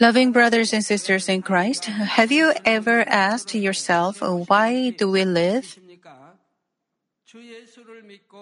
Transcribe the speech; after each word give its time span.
Loving 0.00 0.32
brothers 0.32 0.72
and 0.72 0.84
sisters 0.84 1.28
in 1.28 1.42
Christ, 1.42 1.84
have 1.84 2.32
you 2.32 2.52
ever 2.64 3.04
asked 3.06 3.54
yourself, 3.54 4.22
uh, 4.22 4.30
why 4.50 4.90
do 4.90 5.10
we 5.10 5.24
live? 5.24 5.78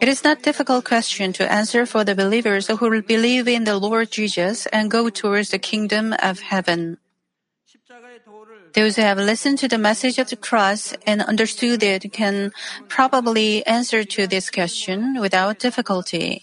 It 0.01 0.09
is 0.09 0.25
not 0.25 0.39
a 0.39 0.43
difficult 0.43 0.85
question 0.87 1.33
to 1.35 1.51
answer 1.51 1.85
for 1.85 2.05
the 2.05 2.15
believers 2.15 2.69
who 2.69 3.03
believe 3.03 3.47
in 3.47 3.65
the 3.65 3.77
Lord 3.77 4.11
Jesus 4.11 4.65
and 4.67 4.91
go 4.91 5.11
towards 5.11 5.51
the 5.51 5.59
kingdom 5.59 6.15
of 6.23 6.41
heaven. 6.41 6.97
Those 8.75 8.97
who 8.97 9.03
have 9.03 9.19
listened 9.19 9.59
to 9.59 9.69
the 9.69 9.79
message 9.79 10.19
of 10.19 10.31
the 10.31 10.37
cross 10.37 10.95
and 11.07 11.21
understood 11.23 11.83
it 11.83 12.13
can 12.13 12.53
probably 12.89 13.67
answer 13.67 14.05
to 14.05 14.27
this 14.27 14.51
question 14.51 15.21
without 15.21 15.59
difficulty. 15.59 16.41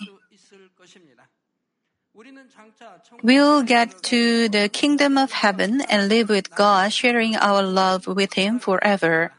We'll 3.23 3.63
get 3.63 4.03
to 4.13 4.49
the 4.49 4.69
kingdom 4.69 5.17
of 5.17 5.31
heaven 5.31 5.81
and 5.89 6.09
live 6.09 6.29
with 6.29 6.53
God, 6.53 6.93
sharing 6.93 7.35
our 7.35 7.63
love 7.63 8.07
with 8.07 8.33
Him 8.33 8.59
forever. 8.59 9.31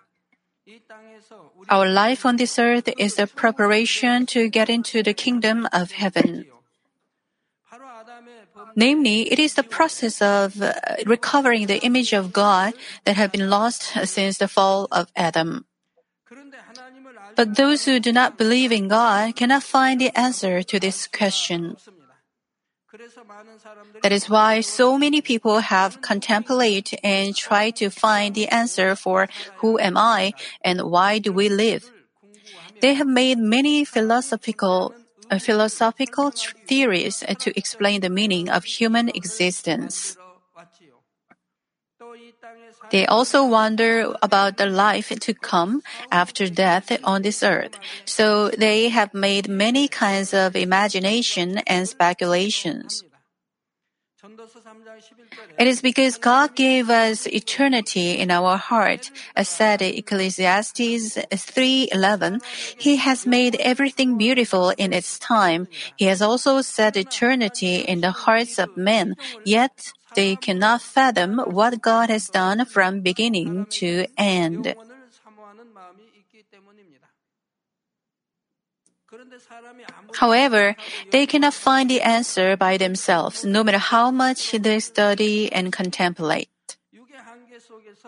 Our 1.68 1.88
life 1.88 2.26
on 2.26 2.36
this 2.36 2.58
earth 2.58 2.88
is 2.98 3.18
a 3.18 3.26
preparation 3.26 4.26
to 4.26 4.48
get 4.48 4.68
into 4.68 5.02
the 5.02 5.14
kingdom 5.14 5.68
of 5.72 5.92
heaven. 5.92 6.46
Namely, 8.74 9.32
it 9.32 9.38
is 9.38 9.54
the 9.54 9.62
process 9.62 10.20
of 10.20 10.60
uh, 10.60 10.72
recovering 11.06 11.66
the 11.66 11.82
image 11.84 12.12
of 12.12 12.32
God 12.32 12.74
that 13.04 13.16
have 13.16 13.32
been 13.32 13.48
lost 13.48 13.82
since 14.04 14.38
the 14.38 14.48
fall 14.48 14.88
of 14.92 15.08
Adam. 15.16 15.64
But 17.36 17.56
those 17.56 17.84
who 17.84 18.00
do 18.00 18.12
not 18.12 18.38
believe 18.38 18.72
in 18.72 18.88
God 18.88 19.36
cannot 19.36 19.62
find 19.62 20.00
the 20.00 20.16
answer 20.18 20.62
to 20.62 20.80
this 20.80 21.06
question. 21.06 21.76
That 24.02 24.12
is 24.12 24.28
why 24.28 24.60
so 24.60 24.98
many 24.98 25.20
people 25.20 25.58
have 25.58 26.00
contemplated 26.00 26.98
and 27.02 27.34
tried 27.34 27.76
to 27.76 27.90
find 27.90 28.34
the 28.34 28.48
answer 28.48 28.94
for 28.94 29.28
who 29.56 29.78
am 29.78 29.96
I 29.96 30.32
and 30.62 30.82
why 30.82 31.18
do 31.18 31.32
we 31.32 31.48
live. 31.48 31.90
They 32.80 32.94
have 32.94 33.06
made 33.06 33.38
many 33.38 33.84
philosophical 33.84 34.94
uh, 35.28 35.38
philosophical 35.40 36.30
theories 36.68 37.24
to 37.38 37.58
explain 37.58 38.00
the 38.00 38.10
meaning 38.10 38.48
of 38.48 38.64
human 38.64 39.08
existence. 39.08 40.16
They 42.90 43.06
also 43.06 43.44
wonder 43.44 44.14
about 44.22 44.56
the 44.56 44.66
life 44.66 45.08
to 45.08 45.34
come 45.34 45.82
after 46.12 46.48
death 46.48 46.92
on 47.02 47.22
this 47.22 47.42
earth. 47.42 47.74
So 48.04 48.50
they 48.50 48.88
have 48.90 49.12
made 49.14 49.48
many 49.48 49.88
kinds 49.88 50.32
of 50.32 50.54
imagination 50.54 51.58
and 51.66 51.88
speculations. 51.88 53.02
It 55.58 55.66
is 55.66 55.80
because 55.80 56.18
God 56.18 56.54
gave 56.54 56.90
us 56.90 57.26
eternity 57.26 58.18
in 58.18 58.30
our 58.30 58.56
heart, 58.56 59.10
as 59.34 59.48
said 59.48 59.82
Ecclesiastes 59.82 61.18
3:11. 61.32 62.40
He 62.76 62.96
has 62.96 63.26
made 63.26 63.56
everything 63.56 64.18
beautiful 64.18 64.70
in 64.76 64.92
its 64.92 65.18
time. 65.18 65.68
He 65.96 66.06
has 66.06 66.20
also 66.20 66.60
set 66.62 66.96
eternity 66.96 67.76
in 67.76 68.00
the 68.00 68.12
hearts 68.12 68.58
of 68.58 68.76
men, 68.76 69.16
yet 69.44 69.92
they 70.14 70.36
cannot 70.36 70.82
fathom 70.82 71.38
what 71.38 71.80
God 71.80 72.08
has 72.10 72.28
done 72.28 72.64
from 72.64 73.00
beginning 73.00 73.66
to 73.80 74.06
end. 74.16 74.74
However, 80.16 80.76
they 81.10 81.26
cannot 81.26 81.54
find 81.54 81.90
the 81.90 82.00
answer 82.00 82.56
by 82.56 82.76
themselves, 82.76 83.44
no 83.44 83.62
matter 83.62 83.78
how 83.78 84.10
much 84.10 84.52
they 84.52 84.80
study 84.80 85.52
and 85.52 85.72
contemplate. 85.72 86.48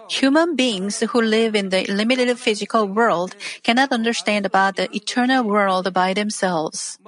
Human 0.09 0.57
beings 0.57 1.01
who 1.01 1.20
live 1.20 1.55
in 1.55 1.69
the 1.69 1.85
limited 1.87 2.39
physical 2.39 2.86
world 2.86 3.35
cannot 3.63 3.92
understand 3.92 4.47
about 4.47 4.77
the 4.77 4.89
eternal 4.95 5.45
world 5.45 5.92
by 5.92 6.14
themselves. 6.14 6.98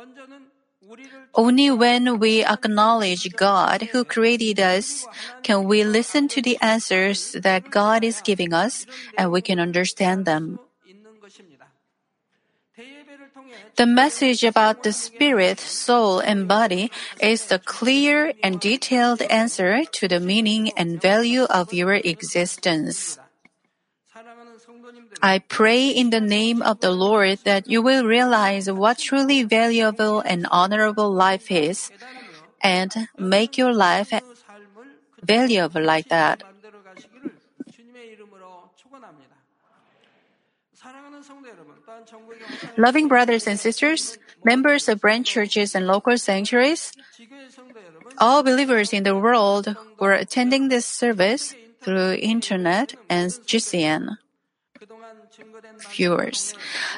Only 1.35 1.71
when 1.71 2.19
we 2.19 2.45
acknowledge 2.45 3.35
God 3.37 3.89
who 3.93 4.05
created 4.05 4.59
us 4.59 5.07
can 5.43 5.65
we 5.65 5.85
listen 5.85 6.29
to 6.29 6.43
the 6.43 6.59
answers 6.61 7.33
that 7.33 7.71
God 7.71 8.03
is 8.03 8.21
giving 8.21 8.53
us 8.53 8.87
and 9.17 9.31
we 9.31 9.41
can 9.41 9.61
understand 9.61 10.25
them. 10.25 10.59
The 13.77 13.87
message 13.87 14.45
about 14.45 14.83
the 14.83 14.93
spirit, 14.93 15.61
soul, 15.61 16.21
and 16.21 16.47
body 16.47 16.91
is 17.21 17.47
the 17.47 17.59
clear 17.59 18.33
and 18.43 18.61
detailed 18.61 19.23
answer 19.23 19.85
to 19.85 20.09
the 20.09 20.21
meaning 20.21 20.73
and 20.77 21.01
value 21.01 21.45
of 21.45 21.73
your 21.73 21.95
existence. 21.95 23.19
I 25.23 25.39
pray 25.39 25.89
in 25.89 26.11
the 26.11 26.21
name 26.21 26.63
of 26.63 26.81
the 26.81 26.91
Lord 26.91 27.41
that 27.45 27.69
you 27.69 27.83
will 27.83 28.05
realize 28.05 28.71
what 28.71 28.99
truly 28.99 29.45
valuable 29.45 30.21
and 30.21 30.47
honorable 30.51 31.13
life 31.13 31.51
is 31.51 31.91
and 32.61 32.93
make 33.19 33.57
your 33.57 33.73
life 33.73 34.13
valuable 35.23 35.83
like 35.83 36.09
that. 36.09 36.43
Loving 42.77 43.09
brothers 43.09 43.47
and 43.47 43.59
sisters, 43.59 44.19
members 44.45 44.89
of 44.89 45.01
branch 45.01 45.29
churches 45.29 45.75
and 45.75 45.87
local 45.87 46.17
sanctuaries, 46.19 46.93
all 48.19 48.43
believers 48.43 48.93
in 48.93 49.03
the 49.03 49.17
world 49.17 49.77
who 49.99 50.05
were 50.05 50.13
attending 50.13 50.69
this 50.69 50.87
service 50.87 51.55
through 51.83 52.15
internet 52.15 52.95
and 53.09 53.31
GCN 53.31 54.17
viewers. 55.91 56.55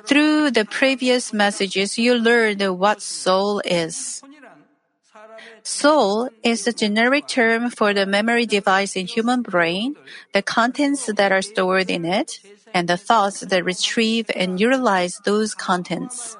Through 0.07 0.51
the 0.51 0.65
previous 0.65 1.33
messages, 1.33 1.99
you 1.99 2.15
learned 2.15 2.63
what 2.79 3.03
soul 3.03 3.61
is. 3.65 4.23
Soul 5.63 6.29
is 6.43 6.65
the 6.65 6.73
generic 6.73 7.29
term 7.29 7.71
for 7.71 7.95
the 7.95 8.07
memory 8.07 8.47
device 8.47 8.97
in 8.97 9.07
human 9.07 9.43
brain, 9.43 9.95
the 10.33 10.43
contents 10.43 11.07
that 11.07 11.31
are 11.31 11.43
stored 11.43 11.91
in 11.91 12.05
it, 12.05 12.41
and 12.75 12.89
the 12.89 12.97
thoughts 12.97 13.41
that 13.41 13.65
retrieve 13.65 14.31
and 14.35 14.61
utilize 14.61 15.19
those 15.25 15.55
contents. 15.55 16.37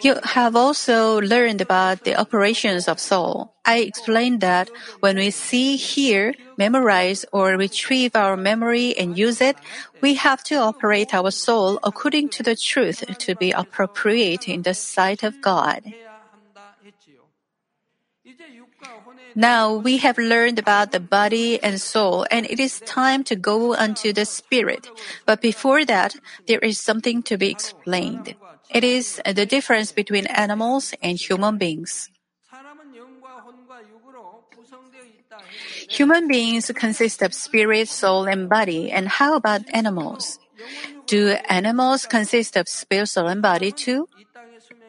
You 0.00 0.16
have 0.24 0.56
also 0.56 1.20
learned 1.20 1.60
about 1.60 2.04
the 2.04 2.16
operations 2.16 2.88
of 2.88 2.98
soul. 2.98 3.54
I 3.64 3.78
explained 3.80 4.40
that 4.40 4.70
when 5.00 5.16
we 5.16 5.30
see, 5.30 5.76
hear, 5.76 6.34
memorize, 6.56 7.24
or 7.32 7.56
retrieve 7.56 8.16
our 8.16 8.36
memory 8.36 8.96
and 8.96 9.16
use 9.16 9.40
it, 9.40 9.56
we 10.00 10.14
have 10.14 10.42
to 10.44 10.56
operate 10.56 11.14
our 11.14 11.30
soul 11.30 11.78
according 11.82 12.30
to 12.30 12.42
the 12.42 12.56
truth 12.56 13.04
to 13.18 13.34
be 13.34 13.52
appropriate 13.52 14.48
in 14.48 14.62
the 14.62 14.74
sight 14.74 15.22
of 15.22 15.40
God. 15.40 15.82
Now 19.34 19.74
we 19.74 19.98
have 19.98 20.18
learned 20.18 20.58
about 20.58 20.92
the 20.92 21.00
body 21.00 21.62
and 21.62 21.80
soul, 21.80 22.26
and 22.30 22.46
it 22.46 22.60
is 22.60 22.80
time 22.80 23.24
to 23.24 23.36
go 23.36 23.74
unto 23.74 24.12
the 24.12 24.24
spirit. 24.24 24.88
But 25.26 25.40
before 25.40 25.84
that, 25.84 26.14
there 26.46 26.58
is 26.60 26.78
something 26.78 27.22
to 27.24 27.38
be 27.38 27.50
explained. 27.50 28.34
It 28.70 28.84
is 28.84 29.20
the 29.24 29.46
difference 29.46 29.92
between 29.92 30.26
animals 30.26 30.94
and 31.02 31.18
human 31.18 31.58
beings. 31.58 32.08
Human 35.88 36.28
beings 36.28 36.70
consist 36.74 37.22
of 37.22 37.34
spirit, 37.34 37.88
soul, 37.88 38.24
and 38.24 38.48
body, 38.48 38.90
and 38.90 39.08
how 39.08 39.36
about 39.36 39.62
animals? 39.72 40.38
Do 41.06 41.36
animals 41.48 42.06
consist 42.06 42.56
of 42.56 42.68
spirit, 42.68 43.08
soul, 43.08 43.28
and 43.28 43.42
body 43.42 43.72
too? 43.72 44.08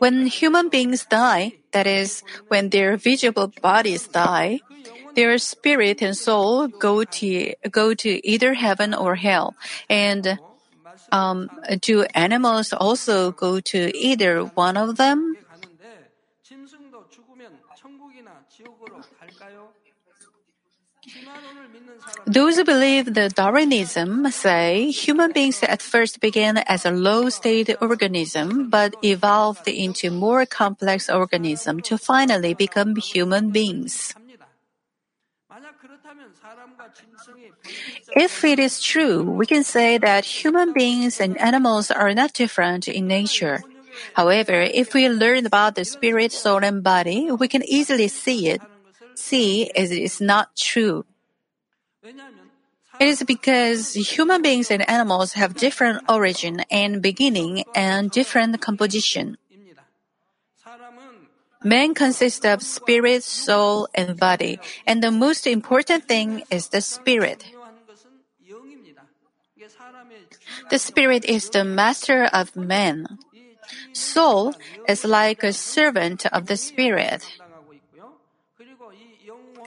When 0.03 0.27
human 0.27 0.67
beings 0.67 1.05
die, 1.07 1.63
that 1.71 1.87
is, 1.87 2.27
when 2.49 2.75
their 2.75 2.97
visible 2.97 3.55
bodies 3.63 4.03
die, 4.11 4.59
their 5.15 5.37
spirit 5.37 6.01
and 6.03 6.11
soul 6.11 6.67
go 6.67 7.05
to 7.23 7.55
go 7.71 7.93
to 7.93 8.11
either 8.27 8.51
heaven 8.53 8.93
or 8.93 9.15
hell. 9.15 9.55
And 9.87 10.39
um, 11.13 11.47
do 11.79 12.03
animals 12.11 12.73
also 12.73 13.31
go 13.31 13.61
to 13.71 13.79
either 13.95 14.43
one 14.59 14.75
of 14.75 14.97
them? 14.99 15.37
Those 22.25 22.57
who 22.57 22.63
believe 22.63 23.13
the 23.13 23.29
Darwinism 23.29 24.31
say 24.31 24.91
human 24.91 25.31
beings 25.31 25.61
at 25.63 25.81
first 25.81 26.19
began 26.19 26.57
as 26.57 26.85
a 26.85 26.91
low-state 26.91 27.75
organism 27.81 28.69
but 28.69 28.95
evolved 29.03 29.67
into 29.67 30.09
more 30.09 30.45
complex 30.45 31.09
organism 31.09 31.81
to 31.81 31.97
finally 31.97 32.53
become 32.53 32.95
human 32.95 33.51
beings. 33.51 34.15
If 38.15 38.43
it 38.43 38.59
is 38.59 38.81
true, 38.81 39.23
we 39.23 39.45
can 39.45 39.63
say 39.63 39.97
that 39.97 40.25
human 40.25 40.73
beings 40.73 41.19
and 41.19 41.37
animals 41.39 41.91
are 41.91 42.13
not 42.13 42.33
different 42.33 42.87
in 42.87 43.07
nature. 43.07 43.63
However, 44.13 44.61
if 44.61 44.93
we 44.93 45.09
learn 45.09 45.45
about 45.45 45.75
the 45.75 45.85
spirit, 45.85 46.31
soul, 46.31 46.63
and 46.63 46.83
body, 46.83 47.31
we 47.31 47.47
can 47.47 47.63
easily 47.63 48.07
see 48.07 48.49
it. 48.49 48.61
See 49.15 49.69
it 49.75 49.91
is 49.91 50.19
not 50.19 50.55
true. 50.55 51.05
It 52.03 53.07
is 53.07 53.23
because 53.23 53.93
human 53.93 54.41
beings 54.41 54.69
and 54.69 54.87
animals 54.89 55.33
have 55.33 55.55
different 55.55 56.03
origin 56.09 56.61
and 56.69 57.01
beginning 57.01 57.63
and 57.73 58.11
different 58.11 58.59
composition. 58.61 59.37
Man 61.63 61.93
consists 61.93 62.45
of 62.45 62.61
spirit, 62.61 63.23
soul, 63.23 63.87
and 63.95 64.19
body, 64.19 64.59
and 64.85 65.01
the 65.01 65.11
most 65.11 65.47
important 65.47 66.07
thing 66.07 66.43
is 66.51 66.69
the 66.69 66.81
spirit. 66.81 67.45
The 70.69 70.79
spirit 70.79 71.23
is 71.23 71.49
the 71.49 71.63
master 71.63 72.25
of 72.25 72.55
man. 72.55 73.17
Soul 73.93 74.53
is 74.89 75.05
like 75.05 75.43
a 75.43 75.53
servant 75.53 76.25
of 76.27 76.47
the 76.47 76.57
spirit. 76.57 77.23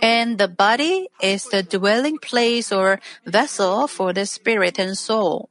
And 0.02 0.38
the 0.38 0.48
body 0.48 1.08
is 1.20 1.44
the 1.44 1.62
dwelling 1.62 2.18
place 2.18 2.72
or 2.72 3.00
vessel 3.24 3.86
for 3.88 4.12
the 4.12 4.26
spirit 4.26 4.78
and 4.78 4.96
soul. 4.96 5.50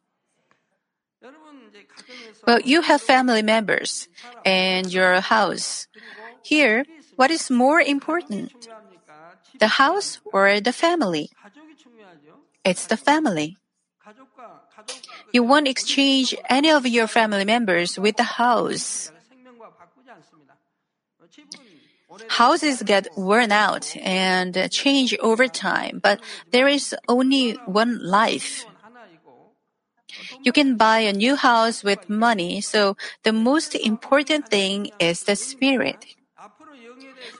Well, 2.45 2.61
you 2.61 2.81
have 2.81 3.01
family 3.01 3.41
members 3.41 4.07
and 4.45 4.91
your 4.91 5.19
house. 5.21 5.87
Here, 6.43 6.85
what 7.15 7.31
is 7.31 7.49
more 7.49 7.81
important? 7.81 8.69
The 9.57 9.81
house 9.81 10.19
or 10.31 10.59
the 10.59 10.73
family? 10.73 11.29
It's 12.63 12.85
the 12.85 12.97
family. 12.97 13.57
You 15.31 15.43
won't 15.43 15.67
exchange 15.67 16.35
any 16.49 16.69
of 16.69 16.85
your 16.85 17.07
family 17.07 17.45
members 17.45 17.97
with 17.97 18.17
the 18.17 18.37
house. 18.37 19.11
Houses 22.29 22.83
get 22.83 23.07
worn 23.15 23.51
out 23.51 23.95
and 23.97 24.69
change 24.71 25.15
over 25.19 25.47
time, 25.47 25.99
but 26.01 26.19
there 26.51 26.67
is 26.67 26.95
only 27.07 27.53
one 27.65 27.99
life. 28.03 28.65
You 30.43 30.51
can 30.51 30.77
buy 30.77 30.99
a 30.99 31.13
new 31.13 31.35
house 31.35 31.83
with 31.83 32.09
money, 32.09 32.61
so 32.61 32.95
the 33.23 33.33
most 33.33 33.75
important 33.75 34.47
thing 34.47 34.91
is 34.99 35.23
the 35.23 35.35
spirit. 35.35 36.15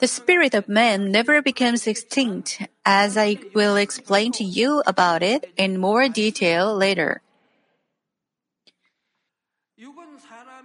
The 0.01 0.07
spirit 0.07 0.53
of 0.53 0.67
man 0.67 1.11
never 1.11 1.41
becomes 1.41 1.87
extinct, 1.87 2.61
as 2.85 3.17
I 3.17 3.37
will 3.53 3.75
explain 3.75 4.31
to 4.33 4.43
you 4.43 4.83
about 4.85 5.23
it 5.23 5.51
in 5.55 5.79
more 5.79 6.09
detail 6.09 6.75
later. 6.75 7.21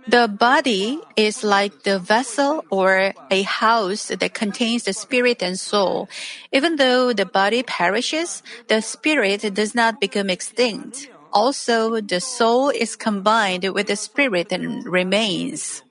The 0.08 0.28
body 0.28 1.00
is 1.16 1.44
like 1.44 1.82
the 1.82 1.98
vessel 1.98 2.64
or 2.70 3.12
a 3.30 3.42
house 3.42 4.08
that 4.08 4.34
contains 4.34 4.84
the 4.84 4.92
spirit 4.92 5.42
and 5.42 5.58
soul. 5.58 6.08
Even 6.52 6.76
though 6.76 7.12
the 7.12 7.26
body 7.26 7.62
perishes, 7.62 8.42
the 8.68 8.80
spirit 8.80 9.42
does 9.54 9.74
not 9.74 10.00
become 10.00 10.30
extinct. 10.30 11.10
Also, 11.32 12.00
the 12.00 12.20
soul 12.20 12.70
is 12.70 12.96
combined 12.96 13.64
with 13.72 13.86
the 13.86 13.96
spirit 13.96 14.50
and 14.50 14.84
remains. 14.84 15.82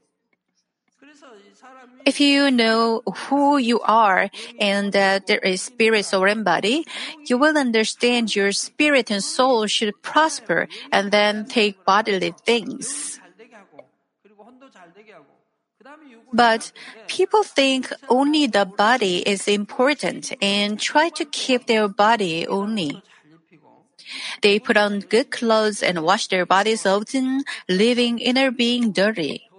If 2.06 2.20
you 2.20 2.50
know 2.50 3.02
who 3.30 3.58
you 3.58 3.80
are 3.82 4.30
and 4.60 4.92
that 4.94 5.28
there 5.28 5.40
is 5.40 5.62
spirit, 5.62 6.06
soul, 6.06 6.26
and 6.26 6.44
body, 6.44 6.86
you 7.28 7.38
will 7.38 7.58
understand 7.58 8.36
your 8.36 8.52
spirit 8.52 9.12
and 9.12 9.24
soul 9.24 9.68
should 9.68 10.02
prosper 10.02 10.68
and 10.92 11.12
then 11.12 11.46
take 11.46 11.86
bodily 11.86 12.34
things. 12.46 13.20
But 16.34 16.72
people 17.08 17.44
think 17.44 17.92
only 18.08 18.48
the 18.48 18.66
body 18.66 19.20
is 19.28 19.48
important 19.48 20.32
and 20.42 20.80
try 20.80 21.10
to 21.10 21.26
keep 21.26 21.66
their 21.66 21.88
body 21.88 22.48
only. 22.48 23.02
They 24.42 24.60
put 24.60 24.78
on 24.78 25.02
good 25.02 25.32
clothes 25.32 25.84
and 25.84 26.04
wash 26.04 26.28
their 26.28 26.46
bodies 26.46 26.86
often, 26.86 27.44
leaving 27.68 28.20
inner 28.20 28.52
being 28.52 28.92
dirty. 28.92 29.50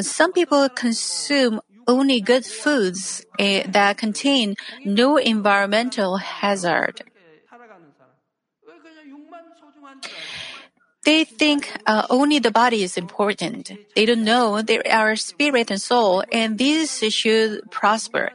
Some 0.00 0.32
people 0.32 0.68
consume 0.68 1.60
only 1.86 2.20
good 2.20 2.44
foods 2.46 3.24
eh, 3.38 3.64
that 3.68 3.98
contain 3.98 4.56
no 4.84 5.16
environmental 5.16 6.16
hazard. 6.16 7.02
They 11.04 11.24
think 11.24 11.68
uh, 11.84 12.06
only 12.10 12.38
the 12.38 12.52
body 12.52 12.82
is 12.84 12.96
important. 12.96 13.72
They 13.96 14.06
don't 14.06 14.22
know 14.22 14.62
there 14.62 14.86
are 14.86 15.16
spirit 15.16 15.70
and 15.70 15.82
soul, 15.82 16.22
and 16.30 16.58
these 16.58 17.02
should 17.10 17.70
prosper. 17.70 18.30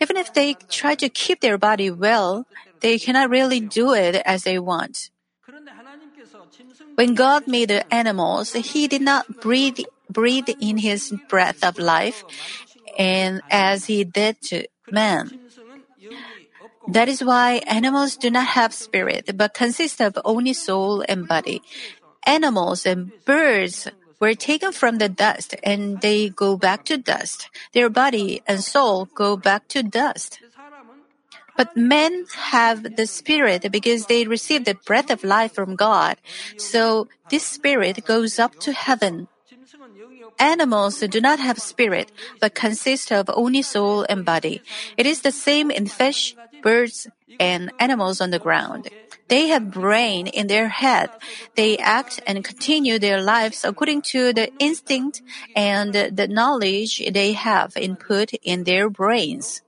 Even 0.00 0.16
if 0.16 0.34
they 0.34 0.54
try 0.68 0.96
to 0.96 1.08
keep 1.08 1.40
their 1.40 1.58
body 1.58 1.90
well, 1.90 2.46
they 2.80 2.98
cannot 2.98 3.30
really 3.30 3.60
do 3.60 3.94
it 3.94 4.16
as 4.26 4.42
they 4.42 4.58
want. 4.58 5.10
When 6.96 7.14
God 7.14 7.46
made 7.46 7.70
the 7.70 7.86
animals, 7.94 8.52
He 8.52 8.88
did 8.88 9.02
not 9.02 9.40
breathe, 9.40 9.78
breathe 10.10 10.50
in 10.60 10.78
His 10.78 11.14
breath 11.28 11.62
of 11.62 11.78
life, 11.78 12.24
and 12.98 13.42
as 13.48 13.86
He 13.86 14.02
did 14.02 14.42
to 14.50 14.66
man. 14.90 15.38
That 16.88 17.08
is 17.08 17.22
why 17.22 17.60
animals 17.66 18.16
do 18.16 18.30
not 18.30 18.58
have 18.58 18.72
spirit, 18.72 19.30
but 19.36 19.54
consist 19.54 20.00
of 20.00 20.18
only 20.24 20.52
soul 20.52 21.04
and 21.06 21.28
body 21.28 21.62
animals 22.28 22.84
and 22.84 23.10
birds 23.24 23.88
were 24.20 24.34
taken 24.34 24.70
from 24.70 24.98
the 24.98 25.08
dust 25.08 25.56
and 25.64 26.00
they 26.04 26.28
go 26.28 26.56
back 26.56 26.84
to 26.84 27.00
dust. 27.00 27.48
Their 27.72 27.88
body 27.88 28.42
and 28.46 28.62
soul 28.62 29.08
go 29.14 29.36
back 29.36 29.66
to 29.72 29.82
dust. 29.82 30.40
But 31.56 31.74
men 31.74 32.26
have 32.52 32.94
the 32.94 33.06
spirit 33.06 33.66
because 33.72 34.06
they 34.06 34.28
receive 34.28 34.64
the 34.64 34.78
breath 34.86 35.10
of 35.10 35.24
life 35.24 35.54
from 35.54 35.74
God. 35.74 36.18
So 36.56 37.08
this 37.30 37.42
spirit 37.42 38.04
goes 38.04 38.38
up 38.38 38.54
to 38.60 38.72
heaven. 38.72 39.26
Animals 40.38 41.00
do 41.00 41.20
not 41.20 41.40
have 41.40 41.58
spirit, 41.58 42.12
but 42.38 42.54
consist 42.54 43.10
of 43.10 43.30
only 43.34 43.62
soul 43.62 44.06
and 44.08 44.24
body. 44.24 44.62
It 44.96 45.06
is 45.06 45.22
the 45.22 45.32
same 45.32 45.70
in 45.70 45.86
fish, 45.86 46.36
birds, 46.62 47.08
and 47.38 47.72
animals 47.78 48.20
on 48.20 48.30
the 48.30 48.38
ground. 48.38 48.88
They 49.28 49.48
have 49.48 49.70
brain 49.70 50.26
in 50.26 50.46
their 50.46 50.68
head. 50.68 51.10
They 51.54 51.76
act 51.76 52.20
and 52.26 52.42
continue 52.44 52.98
their 52.98 53.20
lives 53.20 53.64
according 53.64 54.02
to 54.12 54.32
the 54.32 54.50
instinct 54.58 55.22
and 55.54 55.92
the 55.92 56.28
knowledge 56.28 57.02
they 57.12 57.32
have 57.32 57.76
input 57.76 58.32
in 58.42 58.64
their 58.64 58.88
brains. 58.88 59.62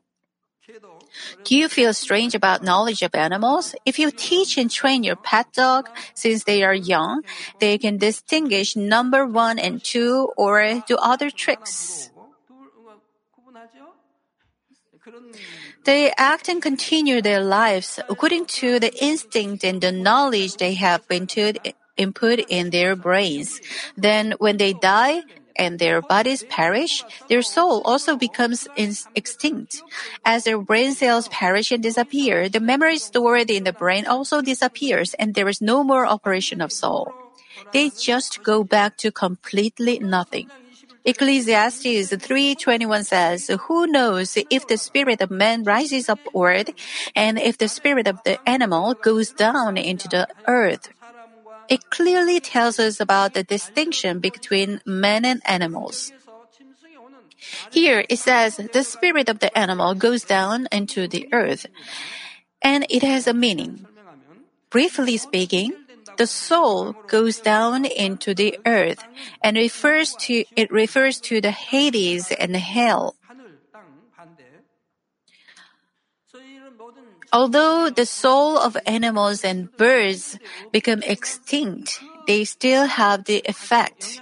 Do 1.45 1.57
you 1.57 1.69
feel 1.69 1.93
strange 1.93 2.35
about 2.35 2.63
knowledge 2.63 3.03
of 3.03 3.15
animals? 3.15 3.75
If 3.85 3.99
you 3.99 4.11
teach 4.11 4.57
and 4.57 4.71
train 4.71 5.03
your 5.03 5.17
pet 5.17 5.53
dog 5.53 5.91
since 6.15 6.45
they 6.45 6.63
are 6.63 6.75
young, 6.75 7.23
they 7.59 7.79
can 7.79 7.99
distinguish 7.99 8.77
number 8.77 9.27
one 9.27 9.59
and 9.59 9.83
two 9.83 10.31
or 10.37 10.83
do 10.87 10.97
other 10.97 11.31
tricks. 11.31 12.11
They 15.85 16.13
act 16.17 16.49
and 16.49 16.63
continue 16.63 17.23
their 17.23 17.43
lives 17.43 17.99
according 18.09 18.47
to 18.61 18.79
the 18.79 18.93
instinct 19.03 19.65
and 19.65 19.81
the 19.81 19.93
knowledge 19.93 20.57
they 20.57 20.75
have 20.75 21.03
input, 21.11 21.59
input 21.97 22.41
in 22.49 22.71
their 22.71 22.95
brains. 22.97 23.61
Then 23.97 24.35
when 24.39 24.59
they 24.59 24.73
die, 24.75 25.23
and 25.61 25.79
their 25.79 26.01
bodies 26.01 26.43
perish, 26.49 27.05
their 27.29 27.43
soul 27.43 27.83
also 27.85 28.17
becomes 28.17 28.67
extinct. 29.15 29.83
As 30.25 30.45
their 30.45 30.59
brain 30.59 30.95
cells 30.95 31.29
perish 31.29 31.71
and 31.71 31.83
disappear, 31.83 32.49
the 32.49 32.61
memory 32.61 32.97
stored 32.97 33.51
in 33.51 33.65
the 33.65 33.73
brain 33.73 34.07
also 34.07 34.41
disappears 34.41 35.13
and 35.15 35.35
there 35.35 35.49
is 35.49 35.61
no 35.61 35.85
more 35.85 36.07
operation 36.07 36.63
of 36.63 36.73
soul. 36.73 37.13
They 37.73 37.91
just 37.91 38.43
go 38.43 38.65
back 38.65 38.97
to 38.99 39.13
completely 39.13 39.99
nothing. 39.99 40.49
Ecclesiastes 41.05 42.13
3:21 42.13 43.05
says, 43.05 43.49
"Who 43.69 43.87
knows 43.87 44.37
if 44.51 44.69
the 44.69 44.77
spirit 44.77 45.21
of 45.21 45.31
man 45.31 45.65
rises 45.65 46.09
upward 46.09 46.77
and 47.17 47.39
if 47.39 47.57
the 47.57 47.69
spirit 47.69 48.07
of 48.07 48.21
the 48.25 48.37
animal 48.45 48.93
goes 48.95 49.33
down 49.33 49.81
into 49.81 50.09
the 50.09 50.29
earth?" 50.47 50.93
It 51.71 51.89
clearly 51.89 52.41
tells 52.41 52.79
us 52.79 53.01
about 53.01 53.33
the 53.33 53.47
distinction 53.47 54.21
between 54.21 54.83
men 54.85 55.25
and 55.25 55.41
animals. 55.47 56.13
Here 57.73 58.05
it 58.11 58.19
says 58.19 58.61
the 58.61 58.85
spirit 58.85 59.31
of 59.31 59.39
the 59.39 59.49
animal 59.57 59.95
goes 59.95 60.25
down 60.29 60.69
into 60.69 61.09
the 61.09 61.31
earth, 61.33 61.65
and 62.61 62.85
it 62.91 63.01
has 63.01 63.25
a 63.25 63.33
meaning. 63.33 63.87
Briefly 64.69 65.17
speaking, 65.17 65.73
the 66.21 66.29
soul 66.29 66.93
goes 67.09 67.41
down 67.41 67.87
into 67.87 68.35
the 68.35 68.61
earth 68.67 69.01
and 69.41 69.57
refers 69.57 70.13
to 70.21 70.45
it 70.53 70.69
refers 70.71 71.17
to 71.17 71.41
the 71.41 71.51
Hades 71.51 72.29
and 72.29 72.53
hell. 72.55 73.17
Although 77.33 77.89
the 77.89 78.05
soul 78.05 78.61
of 78.61 78.77
animals 78.85 79.49
and 79.49 79.73
birds 79.81 80.37
become 80.69 81.01
extinct, 81.09 82.05
they 82.27 82.45
still 82.45 82.85
have 82.85 83.25
the 83.25 83.41
effect. 83.49 84.21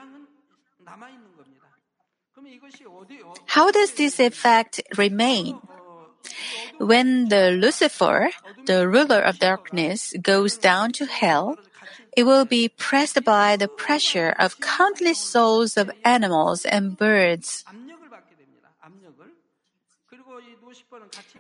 How 3.59 3.73
does 3.75 3.99
this 3.99 4.21
effect 4.23 4.79
remain? 4.95 5.59
When 6.79 7.27
the 7.27 7.51
Lucifer, 7.51 8.31
the 8.67 8.87
ruler 8.87 9.19
of 9.19 9.43
darkness, 9.43 10.15
goes 10.23 10.55
down 10.59 10.93
to 11.03 11.07
hell, 11.07 11.59
it 12.17 12.25
will 12.25 12.45
be 12.45 12.69
pressed 12.69 13.23
by 13.25 13.57
the 13.57 13.69
pressure 13.69 14.35
of 14.39 14.61
countless 14.61 15.19
souls 15.19 15.77
of 15.77 15.91
animals 16.05 16.65
and 16.65 16.97
birds. 16.97 17.65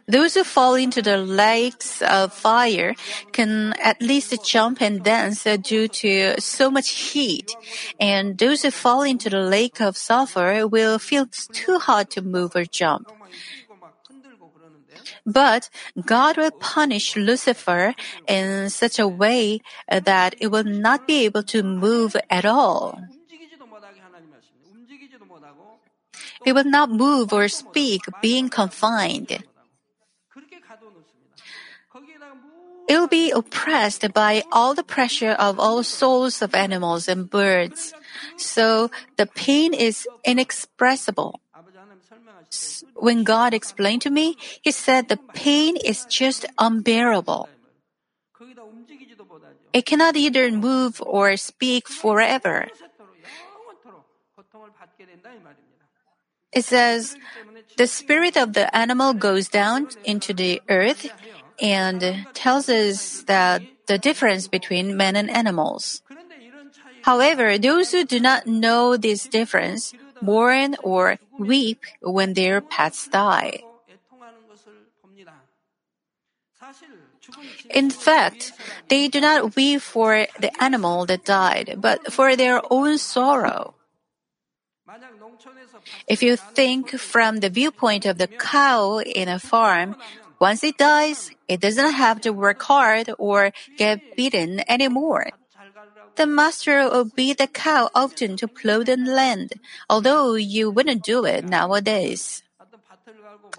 Those 0.07 0.35
who 0.35 0.45
fall 0.45 0.75
into 0.75 1.03
the 1.03 1.19
lakes 1.19 2.01
of 2.01 2.33
fire 2.33 2.95
can 3.33 3.75
at 3.77 4.01
least 4.01 4.33
jump 4.45 4.81
and 4.81 5.05
dance 5.05 5.45
due 5.45 5.89
to 5.89 6.41
so 6.41 6.71
much 6.71 7.13
heat, 7.13 7.55
and 8.01 8.39
those 8.39 8.63
who 8.63 8.71
fall 8.71 9.03
into 9.03 9.29
the 9.29 9.41
lake 9.41 9.81
of 9.81 9.97
sulfur 9.97 10.67
will 10.67 10.99
feel 10.99 11.27
too 11.27 11.79
hot 11.79 12.11
to 12.13 12.23
move 12.23 12.57
or 12.57 12.65
jump. 12.65 13.13
But 15.29 15.69
God 16.09 16.41
will 16.41 16.51
punish 16.57 17.15
Lucifer 17.15 17.93
in 18.27 18.71
such 18.71 18.99
a 18.99 19.07
way 19.07 19.61
uh, 19.85 20.01
that 20.01 20.35
it 20.41 20.49
will 20.49 20.65
not 20.65 21.07
be 21.07 21.29
able 21.29 21.43
to 21.53 21.63
move 21.63 22.17
at 22.31 22.47
all. 22.49 22.97
It 26.47 26.55
will 26.55 26.65
not 26.65 26.89
move 26.89 27.33
or 27.33 27.49
speak, 27.49 28.09
being 28.23 28.49
confined. 28.49 29.45
It 32.89 32.97
will 32.97 33.07
be 33.07 33.31
oppressed 33.31 34.01
by 34.15 34.43
all 34.51 34.73
the 34.73 34.83
pressure 34.83 35.37
of 35.37 35.61
all 35.61 35.83
souls 35.83 36.41
of 36.41 36.55
animals 36.55 37.07
and 37.07 37.29
birds. 37.29 37.93
So 38.39 38.91
the 39.21 39.27
pain 39.27 39.75
is 39.75 40.09
inexpressible. 40.25 41.41
When 42.95 43.25
God 43.25 43.55
explained 43.55 44.03
to 44.03 44.11
me, 44.11 44.37
He 44.63 44.73
said 44.73 45.09
the 45.09 45.21
pain 45.35 45.77
is 45.77 46.05
just 46.07 46.47
unbearable. 46.59 47.49
It 49.73 49.87
cannot 49.87 50.17
either 50.17 50.51
move 50.51 51.03
or 51.05 51.37
speak 51.37 51.89
forever. 51.89 52.69
It 56.53 56.65
says, 56.65 57.17
the 57.77 57.87
spirit 57.87 58.37
of 58.37 58.55
the 58.55 58.75
animal 58.75 59.13
goes 59.13 59.49
down 59.49 59.89
into 60.05 60.33
the 60.33 60.63
earth 60.69 61.07
and 61.61 62.27
tells 62.33 62.69
us 62.69 63.23
that 63.25 63.63
the 63.87 63.99
difference 63.99 64.49
between 64.49 64.97
men 64.97 65.17
and 65.17 65.31
animals. 65.31 66.03
However, 67.03 67.59
those 67.59 67.93
who 67.93 68.05
do 68.05 68.21
not 68.21 68.47
know 68.47 68.97
this 68.97 69.29
difference 69.29 69.93
mourn 70.21 70.77
or 70.83 71.19
weep 71.39 71.83
when 72.03 72.35
their 72.35 72.61
pets 72.61 73.09
die. 73.09 73.63
In 77.71 77.91
fact, 77.91 78.53
they 78.89 79.09
do 79.09 79.21
not 79.21 79.57
weep 79.57 79.81
for 79.81 80.27
the 80.41 80.51
animal 80.63 81.07
that 81.07 81.25
died, 81.25 81.77
but 81.79 82.13
for 82.13 82.37
their 82.37 82.61
own 82.71 82.99
sorrow. 82.99 83.75
If 86.07 86.23
you 86.23 86.37
think 86.37 86.99
from 86.99 87.41
the 87.41 87.51
viewpoint 87.51 88.07
of 88.07 88.19
the 88.19 88.27
cow 88.27 89.01
in 89.01 89.29
a 89.29 89.39
farm, 89.39 89.97
once 90.41 90.65
it 90.65 90.79
dies, 90.79 91.31
it 91.47 91.61
doesn't 91.61 91.93
have 91.93 92.21
to 92.23 92.31
work 92.31 92.63
hard 92.63 93.11
or 93.19 93.53
get 93.77 94.01
beaten 94.17 94.63
anymore. 94.69 95.31
The 96.19 96.27
master 96.27 96.91
will 96.91 97.05
beat 97.05 97.39
the 97.39 97.47
cow 97.47 97.91
often 97.95 98.37
to 98.39 98.49
plow 98.49 98.83
the 98.83 98.97
land, 98.97 99.55
although 99.89 100.35
you 100.35 100.69
wouldn't 100.69 101.05
do 101.05 101.25
it 101.25 101.45
nowadays. 101.45 102.43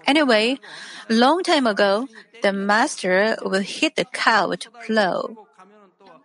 Anyway, 0.06 0.60
long 1.08 1.42
time 1.42 1.66
ago, 1.66 2.06
the 2.42 2.52
master 2.52 3.36
will 3.40 3.64
hit 3.64 3.96
the 3.96 4.04
cow 4.04 4.52
to 4.52 4.70
plow. 4.84 5.48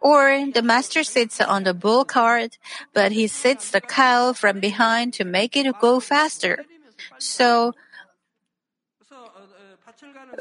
Or 0.02 0.52
the 0.52 0.62
master 0.62 1.04
sits 1.04 1.40
on 1.40 1.64
the 1.64 1.74
bull 1.74 2.04
cart, 2.04 2.58
but 2.94 3.14
he 3.14 3.28
sits 3.28 3.72
the 3.72 3.80
cow 3.80 4.34
from 4.34 4.60
behind 4.60 5.14
to 5.14 5.24
make 5.24 5.56
it 5.56 5.72
go 5.80 6.02
faster. 6.02 6.66
So, 7.18 7.74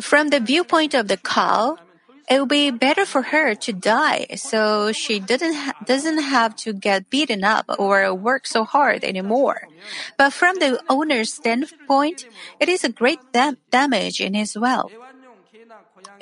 from 0.00 0.30
the 0.30 0.40
viewpoint 0.40 0.94
of 0.94 1.06
the 1.06 1.18
cow, 1.18 1.78
it 2.28 2.40
would 2.40 2.48
be 2.48 2.70
better 2.70 3.04
for 3.04 3.22
her 3.22 3.54
to 3.54 3.72
die 3.72 4.26
so 4.36 4.92
she 4.92 5.20
doesn't 5.20 5.54
ha- 5.54 5.76
doesn't 5.84 6.18
have 6.18 6.56
to 6.64 6.72
get 6.72 7.10
beaten 7.10 7.44
up 7.44 7.66
or 7.78 8.14
work 8.14 8.46
so 8.46 8.64
hard 8.64 9.04
anymore. 9.04 9.68
But 10.16 10.32
from 10.32 10.58
the 10.58 10.80
owner's 10.88 11.32
standpoint, 11.34 12.26
it 12.58 12.68
is 12.68 12.84
a 12.84 12.88
great 12.88 13.20
dam- 13.32 13.58
damage 13.70 14.20
in 14.20 14.34
his 14.34 14.56
wealth. 14.56 14.92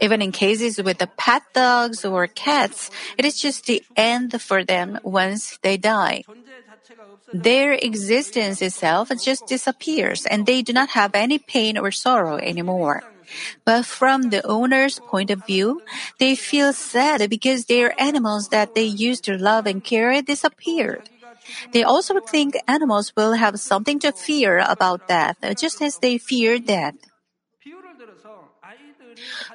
Even 0.00 0.22
in 0.22 0.32
cases 0.32 0.82
with 0.82 0.98
the 0.98 1.06
pet 1.06 1.42
dogs 1.54 2.04
or 2.04 2.26
cats, 2.26 2.90
it 3.16 3.24
is 3.24 3.40
just 3.40 3.66
the 3.66 3.82
end 3.94 4.34
for 4.42 4.64
them 4.64 4.98
once 5.04 5.58
they 5.62 5.76
die. 5.76 6.24
Their 7.32 7.72
existence 7.72 8.60
itself 8.60 9.10
just 9.22 9.46
disappears 9.46 10.26
and 10.26 10.44
they 10.44 10.62
do 10.62 10.72
not 10.72 10.90
have 10.90 11.14
any 11.14 11.38
pain 11.38 11.78
or 11.78 11.90
sorrow 11.90 12.36
anymore. 12.36 13.02
But 13.64 13.86
from 13.86 14.30
the 14.30 14.44
owner's 14.46 14.98
point 15.00 15.30
of 15.30 15.44
view, 15.44 15.82
they 16.18 16.34
feel 16.34 16.72
sad 16.72 17.28
because 17.30 17.66
their 17.66 17.94
animals 18.00 18.48
that 18.48 18.74
they 18.74 18.84
used 18.84 19.24
to 19.24 19.36
love 19.36 19.66
and 19.66 19.82
care 19.82 20.20
disappeared. 20.22 21.10
They 21.72 21.82
also 21.82 22.20
think 22.20 22.54
animals 22.68 23.12
will 23.16 23.34
have 23.34 23.58
something 23.60 23.98
to 24.00 24.12
fear 24.12 24.64
about 24.66 25.06
death, 25.06 25.36
just 25.56 25.82
as 25.82 25.98
they 25.98 26.18
fear 26.18 26.58
death. 26.58 26.94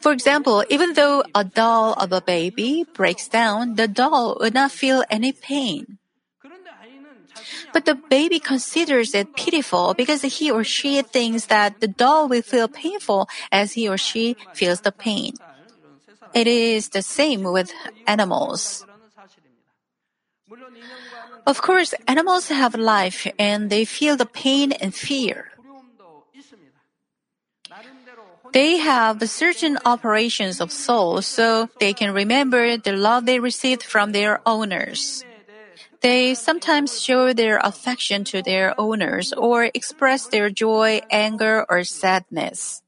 For 0.02 0.12
example, 0.12 0.64
even 0.70 0.94
though 0.94 1.24
a 1.34 1.44
doll 1.44 1.94
of 1.94 2.12
a 2.12 2.22
baby 2.22 2.86
breaks 2.94 3.28
down, 3.28 3.76
the 3.76 3.88
doll 3.88 4.38
would 4.40 4.54
not 4.54 4.72
feel 4.72 5.04
any 5.10 5.32
pain. 5.32 5.98
But 7.74 7.86
the 7.86 7.96
baby 7.96 8.40
considers 8.40 9.14
it 9.14 9.36
pitiful 9.36 9.94
because 9.94 10.22
he 10.22 10.52
or 10.52 10.64
she 10.64 11.02
thinks 11.02 11.46
that 11.48 11.80
the 11.80 11.88
doll 11.88 12.28
will 12.28 12.42
feel 12.42 12.68
painful 12.68 13.30
as 13.52 13.74
he 13.74 13.88
or 13.88 13.98
she 13.98 14.36
feels 14.54 14.82
the 14.82 14.92
pain. 14.92 15.34
It 16.34 16.48
is 16.48 16.90
the 16.90 17.02
same 17.02 17.44
with 17.44 17.72
animals. 18.06 18.86
Of 21.46 21.62
course, 21.62 21.94
animals 22.08 22.50
have 22.50 22.76
life 22.76 23.28
and 23.40 23.70
they 23.70 23.86
feel 23.86 24.18
the 24.18 24.26
pain 24.26 24.72
and 24.72 24.94
fear. 24.94 25.52
They 28.54 28.78
have 28.78 29.22
certain 29.30 29.78
operations 29.86 30.62
of 30.62 30.72
soul 30.72 31.22
so 31.22 31.70
they 31.80 31.94
can 31.94 32.14
remember 32.14 32.78
the 32.78 32.94
love 32.94 33.26
they 33.26 33.40
received 33.40 33.84
from 33.84 34.12
their 34.12 34.40
owners. 34.46 35.24
They 36.02 36.36
sometimes 36.36 37.02
show 37.02 37.34
their 37.34 37.58
affection 37.58 38.24
to 38.26 38.42
their 38.42 38.74
owners 38.80 39.34
or 39.34 39.70
express 39.74 40.28
their 40.28 40.50
joy, 40.50 41.02
anger, 41.10 41.66
or 41.70 41.84
sadness. 41.84 42.82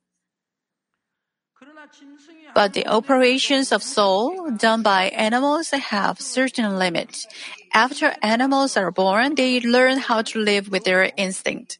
But 2.53 2.73
the 2.73 2.87
operations 2.87 3.71
of 3.71 3.83
soul 3.83 4.51
done 4.51 4.83
by 4.83 5.09
animals 5.09 5.71
have 5.71 6.19
certain 6.19 6.77
limits. 6.77 7.27
After 7.73 8.15
animals 8.21 8.77
are 8.77 8.91
born, 8.91 9.35
they 9.35 9.59
learn 9.59 9.97
how 9.97 10.21
to 10.33 10.39
live 10.39 10.69
with 10.69 10.83
their 10.83 11.11
instinct. 11.15 11.79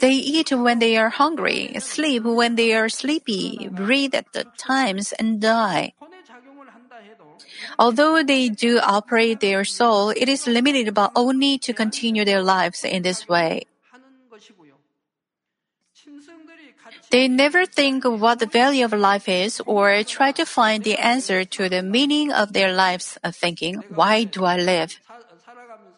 They 0.00 0.12
eat 0.12 0.52
when 0.52 0.78
they 0.78 0.96
are 0.96 1.08
hungry, 1.08 1.74
sleep 1.80 2.24
when 2.24 2.54
they 2.56 2.74
are 2.74 2.88
sleepy, 2.88 3.68
breathe 3.72 4.14
at 4.14 4.32
the 4.32 4.44
times, 4.56 5.12
and 5.12 5.40
die. 5.40 5.94
Although 7.78 8.22
they 8.22 8.48
do 8.48 8.80
operate 8.80 9.40
their 9.40 9.64
soul, 9.64 10.10
it 10.10 10.28
is 10.28 10.46
limited 10.46 10.94
but 10.94 11.12
only 11.14 11.58
to 11.58 11.74
continue 11.74 12.24
their 12.24 12.42
lives 12.42 12.84
in 12.84 13.02
this 13.02 13.28
way. 13.28 13.66
They 17.10 17.28
never 17.28 17.66
think 17.66 18.04
what 18.04 18.38
the 18.38 18.46
value 18.46 18.84
of 18.84 18.92
life 18.92 19.28
is 19.28 19.60
or 19.66 20.02
try 20.02 20.32
to 20.32 20.44
find 20.44 20.82
the 20.84 20.96
answer 20.96 21.44
to 21.44 21.68
the 21.68 21.82
meaning 21.82 22.32
of 22.32 22.52
their 22.52 22.72
lives, 22.72 23.18
uh, 23.22 23.30
thinking, 23.30 23.82
why 23.88 24.24
do 24.24 24.44
I 24.44 24.56
live? 24.56 24.98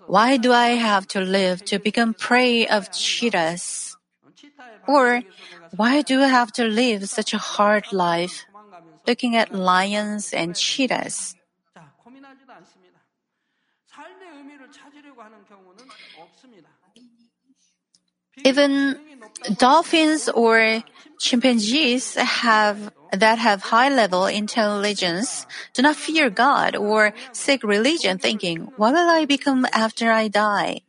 Why 0.06 0.36
do 0.36 0.52
I 0.52 0.76
have 0.76 1.06
to 1.08 1.20
live 1.20 1.64
to 1.66 1.78
become 1.78 2.14
prey 2.14 2.66
of 2.66 2.90
cheetahs? 2.92 3.96
Or, 4.86 5.22
why 5.76 6.02
do 6.02 6.22
I 6.22 6.28
have 6.28 6.52
to 6.52 6.64
live 6.64 7.08
such 7.08 7.34
a 7.34 7.38
hard 7.38 7.92
life? 7.92 8.44
Looking 9.06 9.36
at 9.36 9.54
lions 9.54 10.32
and 10.32 10.56
cheetahs. 10.56 11.37
Even 18.44 18.98
dolphins 19.56 20.28
or 20.28 20.82
chimpanzees 21.18 22.14
have 22.14 22.92
that 23.12 23.38
have 23.38 23.72
high 23.72 23.88
level 23.88 24.26
intelligence 24.26 25.46
do 25.72 25.82
not 25.82 25.96
fear 25.96 26.28
God 26.28 26.76
or 26.76 27.14
seek 27.32 27.64
religion 27.64 28.18
thinking, 28.18 28.68
what 28.76 28.92
will 28.92 29.08
I 29.08 29.24
become 29.24 29.66
after 29.72 30.12
I 30.12 30.28
die? 30.28 30.82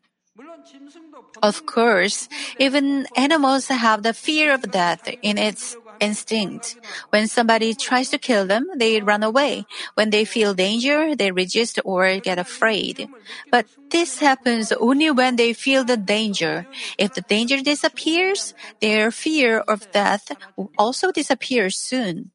Of 1.41 1.65
course, 1.65 2.27
even 2.57 3.07
animals 3.15 3.67
have 3.67 4.03
the 4.03 4.13
fear 4.13 4.53
of 4.53 4.71
death 4.71 5.07
in 5.21 5.37
its 5.37 5.77
instinct. 5.99 6.77
When 7.09 7.27
somebody 7.27 7.73
tries 7.75 8.09
to 8.09 8.17
kill 8.17 8.45
them, 8.47 8.67
they 8.75 9.01
run 9.01 9.23
away. 9.23 9.65
When 9.95 10.09
they 10.09 10.25
feel 10.25 10.53
danger, 10.53 11.15
they 11.15 11.31
resist 11.31 11.79
or 11.85 12.19
get 12.19 12.39
afraid. 12.39 13.09
But 13.51 13.67
this 13.91 14.19
happens 14.19 14.71
only 14.71 15.11
when 15.11 15.35
they 15.35 15.53
feel 15.53 15.83
the 15.83 15.97
danger. 15.97 16.67
If 16.97 17.13
the 17.13 17.21
danger 17.21 17.61
disappears, 17.61 18.53
their 18.81 19.11
fear 19.11 19.59
of 19.67 19.89
death 19.91 20.31
also 20.77 21.11
disappears 21.11 21.75
soon. 21.77 22.31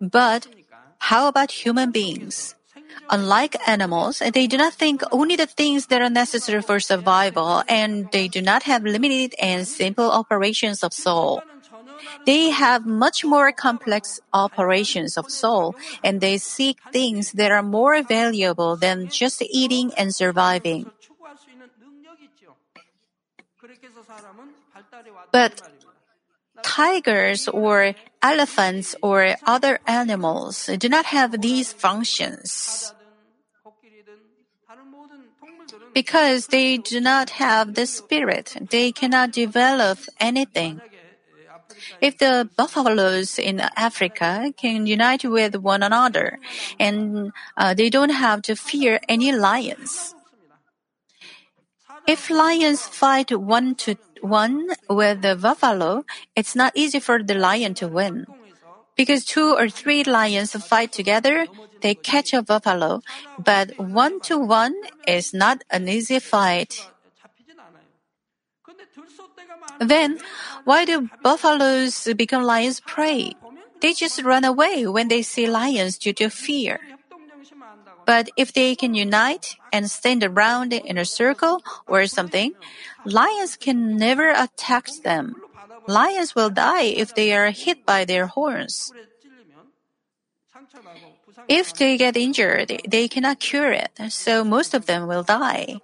But 0.00 0.48
how 0.98 1.28
about 1.28 1.52
human 1.64 1.92
beings? 1.92 2.54
Unlike 3.10 3.56
animals, 3.66 4.20
they 4.34 4.46
do 4.46 4.56
not 4.56 4.74
think 4.74 5.02
only 5.10 5.36
the 5.36 5.46
things 5.46 5.86
that 5.86 6.02
are 6.02 6.10
necessary 6.10 6.62
for 6.62 6.80
survival, 6.80 7.62
and 7.68 8.08
they 8.12 8.28
do 8.28 8.42
not 8.42 8.64
have 8.64 8.82
limited 8.82 9.34
and 9.40 9.66
simple 9.66 10.10
operations 10.10 10.82
of 10.82 10.92
soul. 10.92 11.42
They 12.26 12.50
have 12.50 12.86
much 12.86 13.24
more 13.24 13.50
complex 13.52 14.20
operations 14.32 15.16
of 15.16 15.30
soul, 15.30 15.76
and 16.02 16.20
they 16.20 16.38
seek 16.38 16.78
things 16.92 17.32
that 17.32 17.50
are 17.50 17.62
more 17.62 18.02
valuable 18.02 18.76
than 18.76 19.08
just 19.08 19.42
eating 19.42 19.92
and 19.96 20.14
surviving. 20.14 20.90
But 25.32 25.62
tigers 26.62 27.48
or 27.48 27.94
elephants 28.22 28.94
or 29.02 29.36
other 29.46 29.78
animals 29.86 30.70
do 30.78 30.88
not 30.88 31.06
have 31.06 31.40
these 31.40 31.72
functions. 31.72 32.92
Because 35.94 36.48
they 36.48 36.76
do 36.76 37.00
not 37.00 37.30
have 37.42 37.74
the 37.74 37.86
spirit, 37.86 38.56
they 38.70 38.92
cannot 38.92 39.32
develop 39.32 39.98
anything. 40.20 40.80
If 42.00 42.18
the 42.18 42.48
buffaloes 42.56 43.38
in 43.38 43.60
Africa 43.76 44.52
can 44.56 44.86
unite 44.86 45.24
with 45.24 45.56
one 45.56 45.82
another, 45.82 46.38
and 46.78 47.32
uh, 47.56 47.74
they 47.74 47.90
don't 47.90 48.10
have 48.10 48.42
to 48.42 48.56
fear 48.56 49.00
any 49.08 49.32
lions. 49.32 50.14
If 52.08 52.30
lions 52.30 52.88
fight 52.88 53.36
one 53.36 53.74
to 53.84 53.96
one 54.22 54.72
with 54.88 55.20
the 55.20 55.36
buffalo, 55.36 56.06
it's 56.34 56.56
not 56.56 56.72
easy 56.74 57.00
for 57.00 57.22
the 57.22 57.34
lion 57.34 57.74
to 57.84 57.86
win. 57.86 58.24
Because 58.96 59.26
two 59.26 59.52
or 59.52 59.68
three 59.68 60.02
lions 60.04 60.56
fight 60.56 60.90
together, 60.90 61.46
they 61.82 61.94
catch 61.94 62.32
a 62.32 62.40
buffalo, 62.40 63.02
but 63.36 63.76
one 63.76 64.20
to 64.24 64.38
one 64.38 64.74
is 65.06 65.34
not 65.34 65.62
an 65.68 65.86
easy 65.86 66.18
fight. 66.18 66.88
Then, 69.78 70.18
why 70.64 70.86
do 70.86 71.10
buffaloes 71.22 72.08
become 72.16 72.42
lions' 72.42 72.80
prey? 72.80 73.36
They 73.80 73.92
just 73.92 74.24
run 74.24 74.44
away 74.44 74.86
when 74.86 75.08
they 75.08 75.20
see 75.20 75.46
lions 75.46 75.98
due 75.98 76.14
to 76.14 76.30
fear. 76.30 76.80
But 78.08 78.32
if 78.40 78.56
they 78.56 78.72
can 78.72 78.96
unite 78.96 79.60
and 79.68 79.84
stand 79.90 80.24
around 80.24 80.72
in 80.72 80.96
a 80.96 81.04
circle 81.04 81.60
or 81.84 82.08
something, 82.08 82.56
lions 83.04 83.60
can 83.60 84.00
never 84.00 84.32
attack 84.32 84.88
them. 85.04 85.36
Lions 85.86 86.32
will 86.34 86.48
die 86.48 86.88
if 86.88 87.14
they 87.14 87.36
are 87.36 87.52
hit 87.52 87.84
by 87.84 88.08
their 88.08 88.24
horns. 88.24 88.90
If 91.52 91.74
they 91.76 92.00
get 92.00 92.16
injured, 92.16 92.80
they 92.88 93.08
cannot 93.08 93.44
cure 93.44 93.72
it, 93.76 93.92
so 94.08 94.42
most 94.42 94.72
of 94.72 94.86
them 94.86 95.06
will 95.06 95.22
die. 95.22 95.76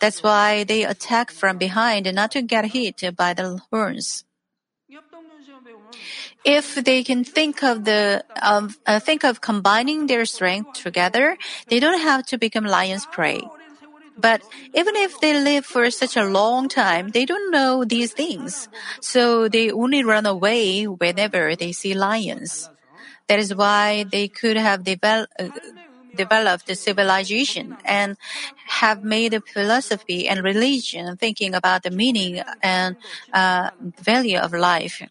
That's 0.00 0.20
why 0.20 0.64
they 0.64 0.82
attack 0.82 1.30
from 1.30 1.58
behind 1.58 2.10
not 2.12 2.32
to 2.32 2.42
get 2.42 2.74
hit 2.74 2.98
by 3.14 3.34
the 3.34 3.62
horns. 3.70 4.24
If 6.44 6.74
they 6.74 7.04
can 7.04 7.24
think 7.24 7.62
of 7.62 7.84
the 7.84 8.24
um, 8.42 8.74
uh, 8.86 8.98
think 8.98 9.24
of 9.24 9.40
combining 9.40 10.06
their 10.06 10.24
strength 10.24 10.72
together, 10.72 11.36
they 11.68 11.78
don't 11.78 12.00
have 12.00 12.26
to 12.26 12.38
become 12.38 12.64
lion's 12.64 13.06
prey. 13.06 13.42
But 14.16 14.42
even 14.74 14.96
if 14.96 15.20
they 15.20 15.38
live 15.40 15.64
for 15.64 15.90
such 15.90 16.16
a 16.16 16.24
long 16.24 16.68
time, 16.68 17.08
they 17.08 17.24
don't 17.24 17.50
know 17.50 17.84
these 17.84 18.12
things. 18.12 18.68
So 19.00 19.48
they 19.48 19.70
only 19.70 20.04
run 20.04 20.26
away 20.26 20.84
whenever 20.84 21.56
they 21.56 21.72
see 21.72 21.94
lions. 21.94 22.68
That 23.28 23.38
is 23.38 23.54
why 23.54 24.04
they 24.10 24.28
could 24.28 24.56
have 24.56 24.86
uh, 24.86 25.26
developed 26.14 26.68
a 26.68 26.76
civilization 26.76 27.78
and 27.84 28.16
have 28.66 29.02
made 29.02 29.32
a 29.32 29.40
philosophy 29.40 30.28
and 30.28 30.42
religion 30.42 31.16
thinking 31.16 31.54
about 31.54 31.82
the 31.82 31.90
meaning 31.90 32.42
and 32.62 32.96
uh, 33.32 33.70
value 34.00 34.38
of 34.38 34.52
life. 34.52 35.02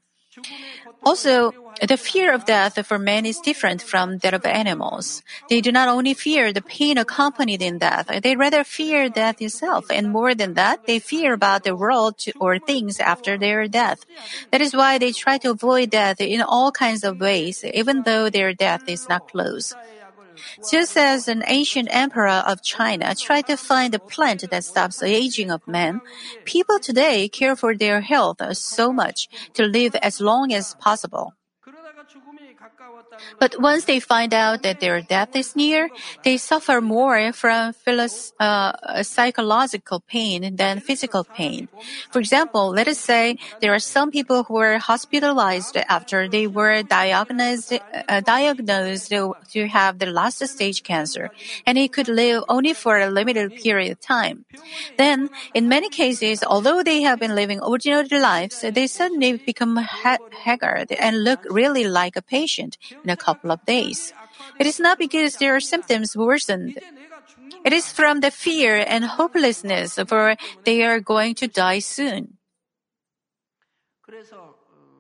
Also, 1.04 1.56
the 1.88 1.98
fear 1.98 2.32
of 2.34 2.46
death 2.46 2.86
for 2.86 3.00
men 3.00 3.26
is 3.26 3.40
different 3.40 3.82
from 3.82 4.20
that 4.20 4.34
of 4.34 4.46
animals. 4.46 5.24
They 5.50 5.62
do 5.62 5.72
not 5.72 5.88
only 5.90 6.14
fear 6.14 6.54
the 6.54 6.62
pain 6.62 6.98
accompanied 6.98 7.62
in 7.62 7.80
death, 7.80 8.08
they 8.22 8.36
rather 8.36 8.64
fear 8.64 9.10
death 9.10 9.42
itself, 9.42 9.86
and 9.90 10.12
more 10.12 10.36
than 10.36 10.54
that, 10.56 10.82
they 10.86 11.00
fear 11.00 11.34
about 11.34 11.64
the 11.64 11.76
world 11.76 12.16
or 12.40 12.60
things 12.60 13.00
after 13.00 13.38
their 13.38 13.68
death. 13.68 14.06
That 14.52 14.62
is 14.62 14.76
why 14.76 14.98
they 15.00 15.12
try 15.12 15.38
to 15.40 15.52
avoid 15.52 15.90
death 15.90 16.22
in 16.22 16.42
all 16.42 16.72
kinds 16.72 17.04
of 17.04 17.20
ways, 17.20 17.64
even 17.64 18.04
though 18.04 18.30
their 18.30 18.54
death 18.54 18.84
is 18.88 19.08
not 19.10 19.28
close. 19.28 19.76
Just 20.70 20.98
as 20.98 21.28
an 21.28 21.44
ancient 21.48 21.90
emperor 21.92 22.28
of 22.46 22.64
China 22.64 23.16
tried 23.16 23.48
to 23.48 23.58
find 23.58 23.94
a 23.94 24.00
plant 24.00 24.50
that 24.50 24.64
stops 24.64 25.00
the 25.00 25.08
aging 25.08 25.52
of 25.52 25.68
men, 25.68 26.02
people 26.46 26.80
today 26.80 27.28
care 27.30 27.56
for 27.56 27.76
their 27.76 28.02
health 28.02 28.42
so 28.58 28.92
much 28.92 29.28
to 29.54 29.64
live 29.64 29.96
as 29.96 30.22
long 30.22 30.54
as 30.54 30.76
possible. 30.76 31.34
But 33.40 33.56
once 33.60 33.86
they 33.86 34.00
find 34.00 34.34
out 34.34 34.62
that 34.64 34.80
their 34.80 35.02
death 35.02 35.36
is 35.36 35.56
near, 35.56 35.92
they 36.24 36.38
suffer 36.38 36.82
more 36.82 37.32
from 37.34 37.74
uh, 38.40 39.04
psychological 39.04 40.00
pain 40.08 40.56
than 40.56 40.80
physical 40.80 41.26
pain. 41.34 41.70
For 42.12 42.20
example, 42.20 42.70
let 42.70 42.88
us 42.88 43.00
say 43.00 43.38
there 43.60 43.74
are 43.74 43.80
some 43.80 44.12
people 44.12 44.44
who 44.44 44.56
were 44.56 44.78
hospitalized 44.78 45.78
after 45.90 46.28
they 46.28 46.48
were 46.48 46.84
diagnosed, 46.84 47.74
uh, 48.08 48.22
diagnosed 48.22 49.10
to 49.10 49.68
have 49.68 50.00
the 50.00 50.06
last 50.08 50.46
stage 50.48 50.84
cancer, 50.84 51.32
and 51.66 51.78
they 51.78 51.88
could 51.88 52.08
live 52.08 52.44
only 52.50 52.74
for 52.74 52.98
a 53.00 53.10
limited 53.10 53.56
period 53.56 53.92
of 53.92 54.00
time. 54.00 54.46
Then, 54.98 55.30
in 55.54 55.68
many 55.68 55.90
cases, 55.90 56.44
although 56.44 56.84
they 56.84 57.02
have 57.02 57.20
been 57.20 57.36
living 57.36 57.60
ordinary 57.62 58.08
lives, 58.20 58.64
they 58.68 58.88
suddenly 58.88 59.38
become 59.38 59.76
ha- 59.78 60.20
haggard 60.32 60.92
and 61.00 61.24
look 61.24 61.46
really 61.50 61.86
like 61.86 62.16
a 62.16 62.22
patient 62.22 62.78
in 63.04 63.10
a 63.10 63.18
couple 63.18 63.52
of 63.52 63.66
days. 63.66 64.14
It 64.60 64.68
is 64.68 64.80
not 64.80 64.98
because 64.98 65.38
their 65.38 65.60
symptoms 65.60 66.16
worsened. 66.16 66.78
It 67.64 67.74
is 67.74 67.92
from 67.92 68.22
the 68.22 68.32
fear 68.32 68.84
and 68.86 69.06
hopelessness 69.06 70.00
for 70.08 70.36
they 70.64 70.84
are 70.84 71.00
going 71.00 71.36
to 71.36 71.48
die 71.48 71.80
soon. 71.80 72.38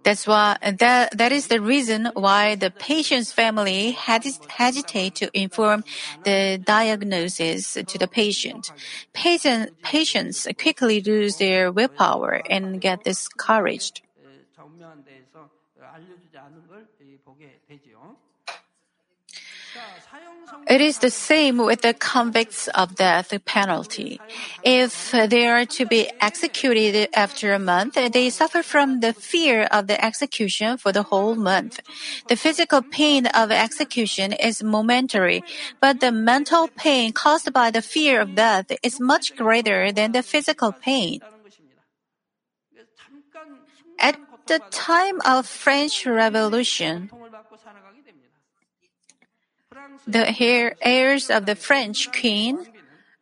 That's 0.04 0.26
why 0.26 0.58
that 0.62 1.18
that 1.18 1.32
is 1.32 1.48
the 1.48 1.62
reason 1.62 2.10
why 2.16 2.56
the 2.56 2.72
patient's 2.72 3.32
family 3.32 3.92
hesitate 3.92 5.14
to 5.22 5.30
inform 5.38 5.84
the 6.24 6.58
diagnosis 6.58 7.74
to 7.74 7.98
the 7.98 8.08
patient. 8.08 8.72
Patient, 9.14 9.80
patients 9.84 10.48
quickly 10.58 11.02
lose 11.02 11.38
their 11.38 11.72
willpower 11.72 12.42
and 12.50 12.82
get 12.82 13.04
discouraged. 13.04 14.02
It 20.68 20.82
is 20.82 21.00
the 21.00 21.10
same 21.10 21.58
with 21.58 21.82
the 21.82 21.94
convicts 21.94 22.68
of 22.70 22.96
death 22.96 23.34
penalty. 23.46 24.20
If 24.64 25.12
they 25.12 25.48
are 25.48 25.66
to 25.66 25.86
be 25.86 26.10
executed 26.20 27.10
after 27.14 27.54
a 27.54 27.60
month, 27.60 27.96
they 27.96 28.30
suffer 28.30 28.62
from 28.64 29.00
the 29.00 29.14
fear 29.14 29.64
of 29.64 29.88
the 29.88 30.04
execution 30.04 30.78
for 30.78 30.92
the 30.92 31.04
whole 31.04 31.36
month. 31.36 31.80
The 32.28 32.36
physical 32.36 32.82
pain 32.82 33.26
of 33.28 33.52
execution 33.52 34.34
is 34.34 34.64
momentary, 34.64 35.44
but 35.80 36.00
the 36.00 36.12
mental 36.12 36.68
pain 36.68 37.12
caused 37.12 37.52
by 37.54 37.72
the 37.72 37.82
fear 37.82 38.22
of 38.22 38.36
death 38.36 38.72
is 38.84 39.00
much 39.00 39.36
greater 39.36 39.92
than 39.92 40.12
the 40.12 40.24
physical 40.24 40.72
pain. 40.72 41.22
At 44.00 44.18
the 44.48 44.60
time 44.72 45.22
of 45.26 45.46
French 45.46 46.06
Revolution, 46.06 47.10
the 50.08 50.76
heirs 50.82 51.30
of 51.30 51.46
the 51.46 51.56
French 51.56 52.12
queen 52.12 52.66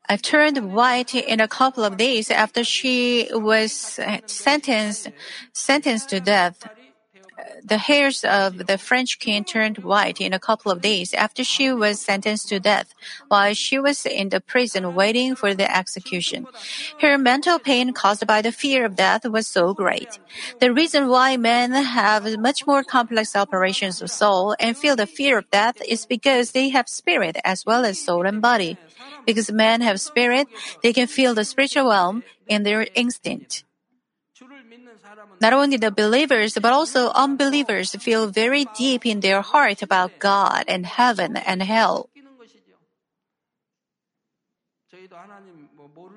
uh, 0.07 0.17
turned 0.17 0.73
white 0.73 1.13
in 1.13 1.39
a 1.39 1.47
couple 1.47 1.83
of 1.83 1.97
days 1.97 2.31
after 2.31 2.63
she 2.63 3.29
was 3.31 3.99
sentenced 4.25 5.09
sentenced 5.53 6.09
to 6.09 6.19
death. 6.19 6.67
The 7.63 7.77
hairs 7.77 8.23
of 8.23 8.67
the 8.67 8.77
French 8.77 9.19
queen 9.19 9.43
turned 9.43 9.79
white 9.79 10.19
in 10.19 10.33
a 10.33 10.39
couple 10.39 10.71
of 10.71 10.81
days 10.81 11.13
after 11.13 11.43
she 11.43 11.71
was 11.71 11.99
sentenced 11.99 12.49
to 12.49 12.59
death, 12.59 12.93
while 13.27 13.53
she 13.53 13.79
was 13.79 14.05
in 14.05 14.29
the 14.29 14.41
prison 14.41 14.95
waiting 14.95 15.35
for 15.35 15.53
the 15.53 15.69
execution. 15.75 16.47
Her 17.01 17.17
mental 17.17 17.59
pain 17.59 17.93
caused 17.93 18.25
by 18.25 18.41
the 18.41 18.51
fear 18.51 18.85
of 18.85 18.95
death 18.95 19.25
was 19.25 19.47
so 19.47 19.73
great. 19.73 20.19
The 20.59 20.73
reason 20.73 21.07
why 21.07 21.37
men 21.37 21.71
have 21.71 22.25
much 22.39 22.65
more 22.65 22.83
complex 22.83 23.35
operations 23.35 24.01
of 24.01 24.09
soul 24.11 24.55
and 24.59 24.77
feel 24.77 24.95
the 24.95 25.07
fear 25.07 25.37
of 25.37 25.49
death 25.51 25.81
is 25.87 26.05
because 26.05 26.51
they 26.51 26.69
have 26.69 26.89
spirit 26.89 27.37
as 27.43 27.65
well 27.65 27.85
as 27.85 27.99
soul 27.99 28.25
and 28.25 28.41
body. 28.41 28.77
Because 29.25 29.51
men 29.51 29.81
have 29.81 30.01
spirit, 30.01 30.47
they 30.81 30.93
can 30.93 31.07
feel 31.07 31.33
the 31.33 31.45
spiritual 31.45 31.89
realm 31.89 32.23
in 32.47 32.63
their 32.63 32.87
instinct. 32.95 33.63
Not 35.41 35.53
only 35.53 35.77
the 35.77 35.91
believers, 35.91 36.57
but 36.61 36.73
also 36.73 37.11
unbelievers 37.15 37.95
feel 37.95 38.27
very 38.27 38.65
deep 38.75 39.05
in 39.05 39.21
their 39.21 39.41
heart 39.41 39.81
about 39.81 40.19
God 40.19 40.65
and 40.67 40.85
heaven 40.85 41.37
and 41.37 41.63
hell. 41.63 42.09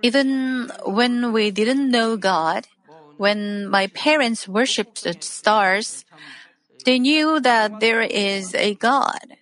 Even 0.03 0.71
when 0.85 1.33
we 1.33 1.51
didn't 1.51 1.91
know 1.91 2.17
God, 2.17 2.67
when 3.17 3.69
my 3.69 3.87
parents 3.87 4.49
worshipped 4.49 5.05
the 5.05 5.15
stars, 5.21 6.05
they 6.85 6.99
knew 6.99 7.39
that 7.39 7.79
there 7.79 8.03
is 8.03 8.55
a 8.55 8.75
God. 8.75 9.39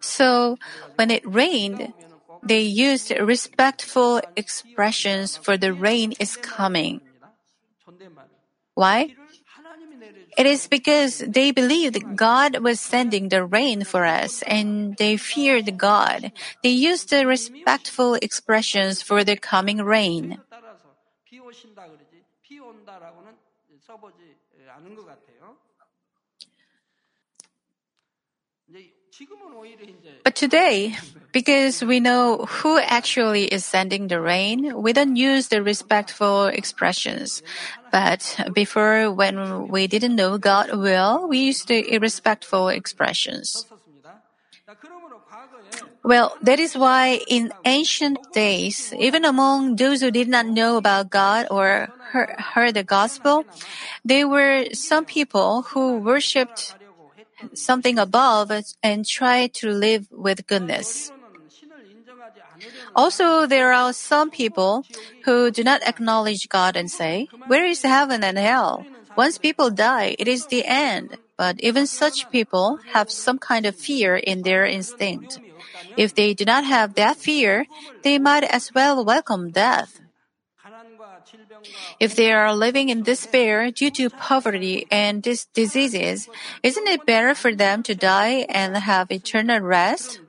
So, 0.00 0.58
when 0.96 1.10
it 1.10 1.22
rained, 1.24 1.94
they 2.42 2.60
used 2.60 3.10
respectful 3.10 4.20
expressions 4.36 5.36
for 5.36 5.56
the 5.56 5.72
rain 5.72 6.12
is 6.18 6.36
coming. 6.36 7.00
Why? 8.74 9.14
It 10.38 10.46
is 10.46 10.68
because 10.68 11.18
they 11.18 11.50
believed 11.50 12.16
God 12.16 12.62
was 12.62 12.80
sending 12.80 13.28
the 13.28 13.44
rain 13.44 13.82
for 13.82 14.06
us 14.06 14.42
and 14.46 14.96
they 14.96 15.16
feared 15.16 15.76
God. 15.76 16.30
They 16.62 16.70
used 16.70 17.10
the 17.10 17.26
respectful 17.26 18.14
expressions 18.14 19.02
for 19.02 19.24
the 19.24 19.36
coming 19.36 19.82
rain. 19.82 20.38
But 30.24 30.36
today, 30.36 30.96
because 31.32 31.82
we 31.82 32.00
know 32.00 32.44
who 32.46 32.78
actually 32.78 33.46
is 33.46 33.64
sending 33.64 34.08
the 34.08 34.20
rain, 34.20 34.80
we 34.80 34.92
don't 34.92 35.16
use 35.16 35.48
the 35.48 35.62
respectful 35.62 36.46
expressions. 36.46 37.42
But 37.90 38.22
before, 38.52 39.10
when 39.10 39.68
we 39.68 39.86
didn't 39.86 40.16
know 40.16 40.38
God 40.38 40.74
will, 40.76 41.28
we 41.28 41.38
used 41.50 41.68
the 41.68 41.92
irrespectful 41.92 42.68
expressions. 42.68 43.66
Well, 46.04 46.36
that 46.42 46.60
is 46.60 46.76
why 46.76 47.20
in 47.28 47.52
ancient 47.64 48.18
days, 48.32 48.94
even 48.98 49.24
among 49.24 49.76
those 49.76 50.00
who 50.00 50.10
did 50.10 50.28
not 50.28 50.46
know 50.46 50.76
about 50.76 51.10
God 51.10 51.48
or 51.50 51.88
heard 52.54 52.74
the 52.74 52.84
gospel, 52.84 53.44
there 54.04 54.28
were 54.28 54.66
some 54.72 55.04
people 55.04 55.62
who 55.62 55.98
worshipped 55.98 56.77
something 57.54 57.98
above 57.98 58.52
and 58.82 59.06
try 59.06 59.46
to 59.58 59.70
live 59.70 60.06
with 60.10 60.46
goodness. 60.46 61.10
Also, 62.94 63.46
there 63.46 63.72
are 63.72 63.92
some 63.92 64.30
people 64.30 64.84
who 65.24 65.50
do 65.50 65.62
not 65.62 65.82
acknowledge 65.86 66.48
God 66.48 66.76
and 66.76 66.90
say, 66.90 67.28
Where 67.46 67.66
is 67.66 67.82
heaven 67.82 68.24
and 68.24 68.38
hell? 68.38 68.86
Once 69.16 69.38
people 69.38 69.70
die, 69.70 70.16
it 70.18 70.28
is 70.28 70.46
the 70.46 70.64
end. 70.64 71.18
But 71.36 71.60
even 71.60 71.86
such 71.86 72.30
people 72.30 72.78
have 72.92 73.10
some 73.10 73.38
kind 73.38 73.66
of 73.66 73.76
fear 73.76 74.16
in 74.16 74.42
their 74.42 74.66
instinct. 74.66 75.38
If 75.96 76.14
they 76.14 76.34
do 76.34 76.44
not 76.44 76.64
have 76.64 76.94
that 76.94 77.16
fear, 77.16 77.66
they 78.02 78.18
might 78.18 78.44
as 78.44 78.74
well 78.74 79.04
welcome 79.04 79.50
death. 79.50 80.00
If 82.00 82.14
they 82.14 82.32
are 82.32 82.54
living 82.54 82.88
in 82.88 83.02
despair 83.02 83.70
due 83.70 83.90
to 83.92 84.10
poverty 84.10 84.86
and 84.90 85.22
dis- 85.22 85.46
diseases, 85.54 86.28
isn't 86.62 86.88
it 86.88 87.06
better 87.06 87.34
for 87.34 87.54
them 87.54 87.82
to 87.84 87.94
die 87.94 88.46
and 88.48 88.76
have 88.76 89.10
eternal 89.10 89.60
rest? 89.60 90.20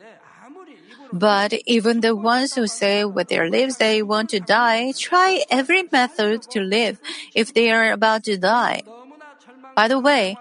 But 1.11 1.53
even 1.65 2.01
the 2.01 2.15
ones 2.15 2.53
who 2.53 2.67
say 2.67 3.03
with 3.03 3.29
their 3.29 3.49
lips 3.49 3.77
they 3.77 4.01
want 4.03 4.29
to 4.29 4.39
die 4.39 4.93
try 4.97 5.41
every 5.49 5.83
method 5.91 6.43
to 6.51 6.61
live 6.61 6.99
if 7.33 7.53
they 7.53 7.71
are 7.71 7.91
about 7.91 8.23
to 8.25 8.37
die. 8.37 8.81
By 9.75 9.87
the 9.87 9.99
way, 9.99 10.37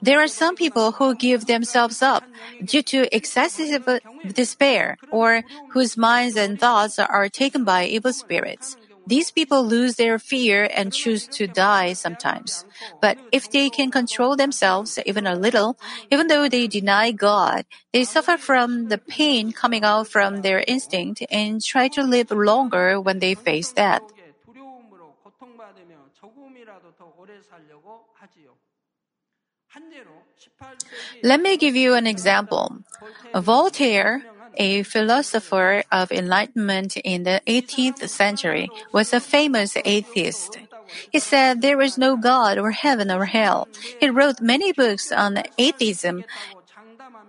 there 0.00 0.20
are 0.20 0.28
some 0.28 0.56
people 0.56 0.92
who 0.92 1.14
give 1.14 1.46
themselves 1.46 2.02
up 2.02 2.24
due 2.64 2.82
to 2.82 3.14
excessive 3.14 3.84
despair 4.26 4.96
or 5.10 5.44
whose 5.70 5.96
minds 5.96 6.36
and 6.36 6.58
thoughts 6.58 6.98
are 6.98 7.28
taken 7.28 7.64
by 7.64 7.84
evil 7.84 8.12
spirits. 8.12 8.76
These 9.08 9.30
people 9.32 9.64
lose 9.64 9.96
their 9.96 10.18
fear 10.18 10.68
and 10.68 10.92
choose 10.92 11.26
to 11.40 11.48
die 11.48 11.94
sometimes. 11.94 12.66
But 13.00 13.16
if 13.32 13.48
they 13.48 13.70
can 13.70 13.90
control 13.90 14.36
themselves 14.36 14.98
even 15.06 15.26
a 15.26 15.34
little, 15.34 15.78
even 16.12 16.28
though 16.28 16.46
they 16.46 16.66
deny 16.68 17.12
God, 17.12 17.64
they 17.90 18.04
suffer 18.04 18.36
from 18.36 18.88
the 18.88 18.98
pain 18.98 19.52
coming 19.52 19.82
out 19.82 20.08
from 20.08 20.42
their 20.42 20.62
instinct 20.68 21.24
and 21.30 21.64
try 21.64 21.88
to 21.96 22.04
live 22.04 22.30
longer 22.30 23.00
when 23.00 23.18
they 23.18 23.34
face 23.34 23.72
that. 23.72 24.04
Let 31.22 31.40
me 31.40 31.56
give 31.56 31.76
you 31.76 31.94
an 31.94 32.06
example. 32.06 32.84
Voltaire 33.34 34.22
a 34.58 34.82
philosopher 34.82 35.84
of 35.90 36.12
enlightenment 36.12 36.96
in 36.98 37.22
the 37.22 37.40
18th 37.46 38.08
century, 38.08 38.70
was 38.92 39.12
a 39.12 39.20
famous 39.20 39.76
atheist. 39.84 40.58
He 41.10 41.18
said 41.18 41.62
there 41.62 41.80
is 41.80 41.96
no 41.96 42.16
God 42.16 42.58
or 42.58 42.72
heaven 42.72 43.10
or 43.10 43.26
hell. 43.26 43.68
He 44.00 44.08
wrote 44.08 44.40
many 44.40 44.72
books 44.72 45.12
on 45.12 45.42
atheism 45.56 46.24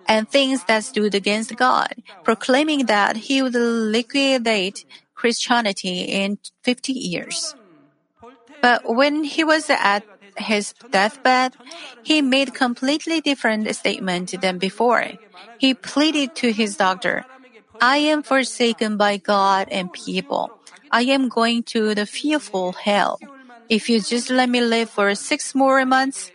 and 0.08 0.28
things 0.28 0.64
that 0.66 0.84
stood 0.84 1.14
against 1.14 1.56
God, 1.56 1.94
proclaiming 2.24 2.88
that 2.88 3.16
he 3.30 3.42
would 3.42 3.54
liquidate 3.54 4.86
Christianity 5.14 6.02
in 6.02 6.40
50 6.64 6.94
years. 6.94 7.56
But 8.62 8.82
when 8.84 9.24
he 9.24 9.44
was 9.44 9.70
at 9.70 10.04
his 10.40 10.74
deathbed, 10.92 11.54
he 12.04 12.22
made 12.22 12.54
completely 12.54 13.22
different 13.22 13.68
statement 13.76 14.34
than 14.42 14.58
before. 14.58 15.06
He 15.58 15.74
pleaded 15.74 16.36
to 16.36 16.52
his 16.52 16.78
doctor, 16.78 17.26
I 17.82 17.98
am 17.98 18.24
forsaken 18.24 18.98
by 18.98 19.18
God 19.18 19.68
and 19.72 19.92
people. 19.94 20.52
I 20.92 21.04
am 21.04 21.30
going 21.30 21.64
to 21.76 21.96
the 21.96 22.06
fearful 22.06 22.74
hell. 22.74 23.20
If 23.70 23.90
you 23.90 24.02
just 24.02 24.30
let 24.30 24.50
me 24.50 24.62
live 24.62 24.90
for 24.90 25.14
six 25.16 25.54
more 25.54 25.86
months, 25.86 26.32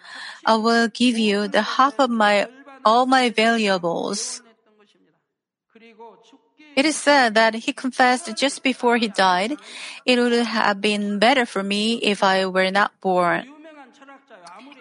I 0.47 0.57
will 0.57 0.89
give 0.89 1.19
you 1.19 1.49
the 1.49 1.63
half 1.63 1.99
of 1.99 2.11
my 2.11 2.47
all 2.85 3.07
my 3.07 3.31
valuables. 3.31 4.43
It 6.77 6.85
is 6.85 6.97
said 6.97 7.35
that 7.35 7.55
he 7.55 7.73
confessed 7.73 8.31
just 8.37 8.63
before 8.63 8.97
he 8.97 9.09
died, 9.09 9.57
it 10.07 10.19
would 10.19 10.33
have 10.33 10.81
been 10.81 11.19
better 11.19 11.47
for 11.47 11.63
me 11.63 11.99
if 12.03 12.23
I 12.23 12.47
were 12.47 12.71
not 12.71 12.93
born. 13.01 13.54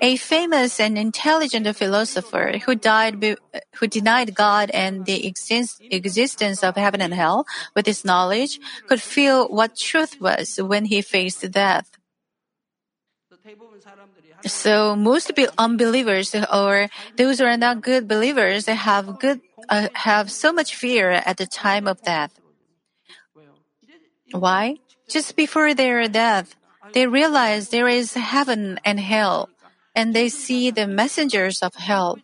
A 0.03 0.17
famous 0.17 0.81
and 0.81 0.97
intelligent 0.97 1.63
philosopher 1.77 2.59
who 2.65 2.75
died, 2.75 3.23
who 3.23 3.87
denied 3.87 4.35
God 4.35 4.69
and 4.71 5.05
the 5.05 5.25
exist, 5.25 5.79
existence 5.79 6.61
of 6.61 6.75
heaven 6.75 6.99
and 6.99 7.13
hell 7.13 7.47
with 7.73 7.85
his 7.85 8.03
knowledge 8.03 8.59
could 8.87 9.01
feel 9.01 9.47
what 9.47 9.77
truth 9.77 10.19
was 10.19 10.59
when 10.59 10.91
he 10.91 11.01
faced 11.01 11.49
death. 11.51 11.89
So 14.45 14.97
most 14.97 15.31
unbelievers 15.57 16.35
or 16.51 16.89
those 17.15 17.39
who 17.39 17.45
are 17.45 17.55
not 17.55 17.79
good 17.79 18.05
believers 18.05 18.65
have 18.65 19.19
good 19.19 19.39
uh, 19.69 19.87
have 19.93 20.29
so 20.29 20.51
much 20.51 20.75
fear 20.75 21.11
at 21.11 21.37
the 21.37 21.47
time 21.47 21.87
of 21.87 22.03
death. 22.03 22.35
Why? 24.35 24.83
Just 25.07 25.37
before 25.37 25.73
their 25.73 26.09
death, 26.09 26.59
they 26.91 27.07
realize 27.07 27.69
there 27.69 27.87
is 27.87 28.15
heaven 28.15 28.83
and 28.83 28.99
hell 28.99 29.47
and 29.95 30.13
they 30.13 30.29
see 30.29 30.71
the 30.71 30.87
messengers 30.87 31.61
of 31.61 31.75
hell. 31.75 32.19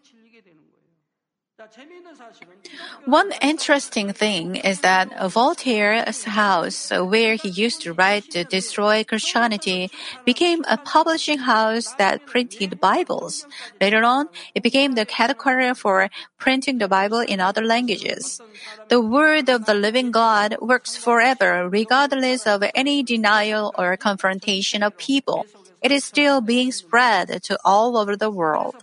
One 3.06 3.32
interesting 3.42 4.14
thing 4.14 4.56
is 4.56 4.80
that 4.82 5.12
Voltaire's 5.30 6.24
house, 6.24 6.90
where 6.90 7.36
he 7.36 7.50
used 7.50 7.82
to 7.82 7.94
write 7.94 8.30
to 8.32 8.46
destroy 8.46 9.04
Christianity, 9.04 9.90
became 10.26 10.64
a 10.68 10.78
publishing 10.78 11.40
house 11.40 11.94
that 11.98 12.26
printed 12.26 12.80
Bibles. 12.80 13.46
Later 13.82 14.04
on, 14.04 14.28
it 14.56 14.64
became 14.64 14.94
the 14.94 15.06
headquarters 15.10 15.80
for 15.80 16.10
printing 16.38 16.78
the 16.78 16.88
Bible 16.88 17.20
in 17.20 17.42
other 17.42 17.64
languages. 17.64 18.42
The 18.88 19.02
word 19.02 19.50
of 19.50 19.66
the 19.66 19.74
living 19.74 20.12
God 20.12 20.56
works 20.62 20.96
forever, 20.96 21.68
regardless 21.68 22.48
of 22.48 22.64
any 22.74 23.04
denial 23.04 23.74
or 23.78 23.98
confrontation 23.98 24.82
of 24.82 24.98
people. 24.98 25.46
It 25.82 25.92
is 25.92 26.04
still 26.04 26.42
being 26.42 26.72
spread 26.72 27.44
to 27.44 27.58
all 27.63 27.98
over 27.98 28.15
the 28.15 28.30
world. 28.30 28.76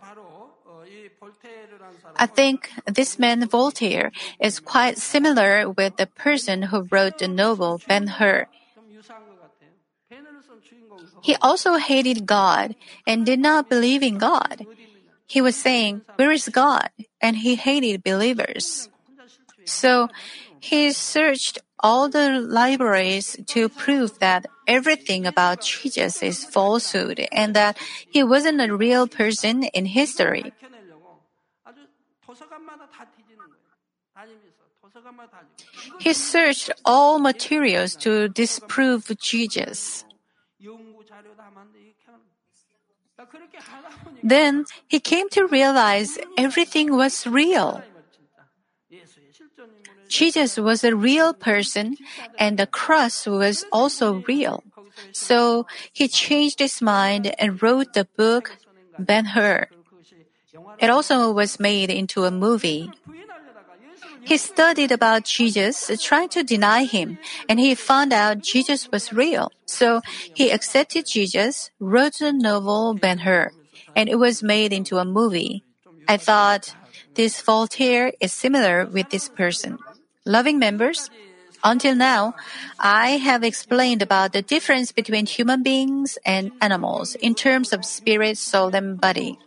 I 2.16 2.26
think 2.26 2.70
this 2.86 3.18
man 3.18 3.46
Voltaire 3.46 4.10
is 4.40 4.60
quite 4.60 4.98
similar 4.98 5.68
with 5.68 5.96
the 5.96 6.06
person 6.06 6.72
who 6.72 6.88
wrote 6.90 7.18
the 7.18 7.28
novel 7.28 7.80
Ben 7.86 8.06
Hur. 8.06 8.46
He 11.22 11.36
also 11.42 11.76
hated 11.76 12.26
God 12.26 12.74
and 13.06 13.26
did 13.26 13.40
not 13.40 13.68
believe 13.68 14.02
in 14.02 14.18
God. 14.18 14.66
He 15.26 15.40
was 15.40 15.56
saying, 15.56 16.02
Where 16.16 16.30
is 16.30 16.48
God? 16.48 16.90
And 17.20 17.38
he 17.38 17.56
hated 17.56 18.04
believers. 18.04 18.88
So 19.64 20.08
he 20.60 20.92
searched 20.92 21.58
all 21.80 22.08
the 22.08 22.40
libraries 22.40 23.36
to 23.46 23.68
prove 23.68 24.18
that 24.18 24.46
everything 24.66 25.26
about 25.26 25.62
Jesus 25.62 26.22
is 26.22 26.44
falsehood 26.44 27.26
and 27.30 27.54
that 27.54 27.78
he 28.08 28.22
wasn't 28.22 28.60
a 28.60 28.74
real 28.74 29.06
person 29.06 29.64
in 29.64 29.86
history. 29.86 30.52
He 36.00 36.12
searched 36.12 36.70
all 36.84 37.18
materials 37.18 37.96
to 37.96 38.28
disprove 38.28 39.10
Jesus. 39.18 40.04
Then 44.22 44.64
he 44.88 45.00
came 45.00 45.28
to 45.30 45.46
realize 45.46 46.18
everything 46.36 46.96
was 46.96 47.26
real. 47.26 47.82
Jesus 50.08 50.56
was 50.56 50.84
a 50.84 50.94
real 50.94 51.34
person 51.34 51.96
and 52.38 52.58
the 52.58 52.66
cross 52.66 53.26
was 53.26 53.64
also 53.72 54.24
real. 54.26 54.62
So 55.12 55.66
he 55.92 56.08
changed 56.08 56.58
his 56.58 56.80
mind 56.80 57.34
and 57.38 57.62
wrote 57.62 57.92
the 57.92 58.06
book 58.16 58.56
Ben 58.98 59.36
Hur. 59.36 59.68
It 60.78 60.90
also 60.90 61.32
was 61.32 61.60
made 61.60 61.90
into 61.90 62.24
a 62.24 62.30
movie. 62.30 62.90
He 64.24 64.36
studied 64.38 64.90
about 64.90 65.24
Jesus, 65.24 65.90
trying 66.02 66.28
to 66.30 66.42
deny 66.42 66.84
him, 66.84 67.18
and 67.48 67.60
he 67.60 67.74
found 67.74 68.12
out 68.12 68.42
Jesus 68.42 68.90
was 68.90 69.12
real. 69.12 69.52
So 69.66 70.00
he 70.34 70.50
accepted 70.50 71.06
Jesus, 71.06 71.70
wrote 71.78 72.18
the 72.18 72.32
novel 72.32 72.94
Ben 72.94 73.18
Hur, 73.18 73.52
and 73.94 74.08
it 74.08 74.18
was 74.18 74.42
made 74.42 74.72
into 74.72 74.98
a 74.98 75.04
movie. 75.04 75.62
I 76.08 76.16
thought 76.16 76.74
this 77.14 77.40
Voltaire 77.40 78.12
is 78.20 78.32
similar 78.32 78.86
with 78.86 79.10
this 79.10 79.28
person. 79.28 79.78
Loving 80.26 80.58
members, 80.58 81.08
until 81.62 81.94
now, 81.94 82.34
I 82.78 83.22
have 83.22 83.44
explained 83.44 84.02
about 84.02 84.32
the 84.32 84.42
difference 84.42 84.90
between 84.90 85.24
human 85.26 85.62
beings 85.62 86.18
and 86.26 86.50
animals 86.60 87.14
in 87.14 87.34
terms 87.34 87.72
of 87.72 87.84
spirit, 87.84 88.36
soul, 88.36 88.74
and 88.74 89.00
body. 89.00 89.38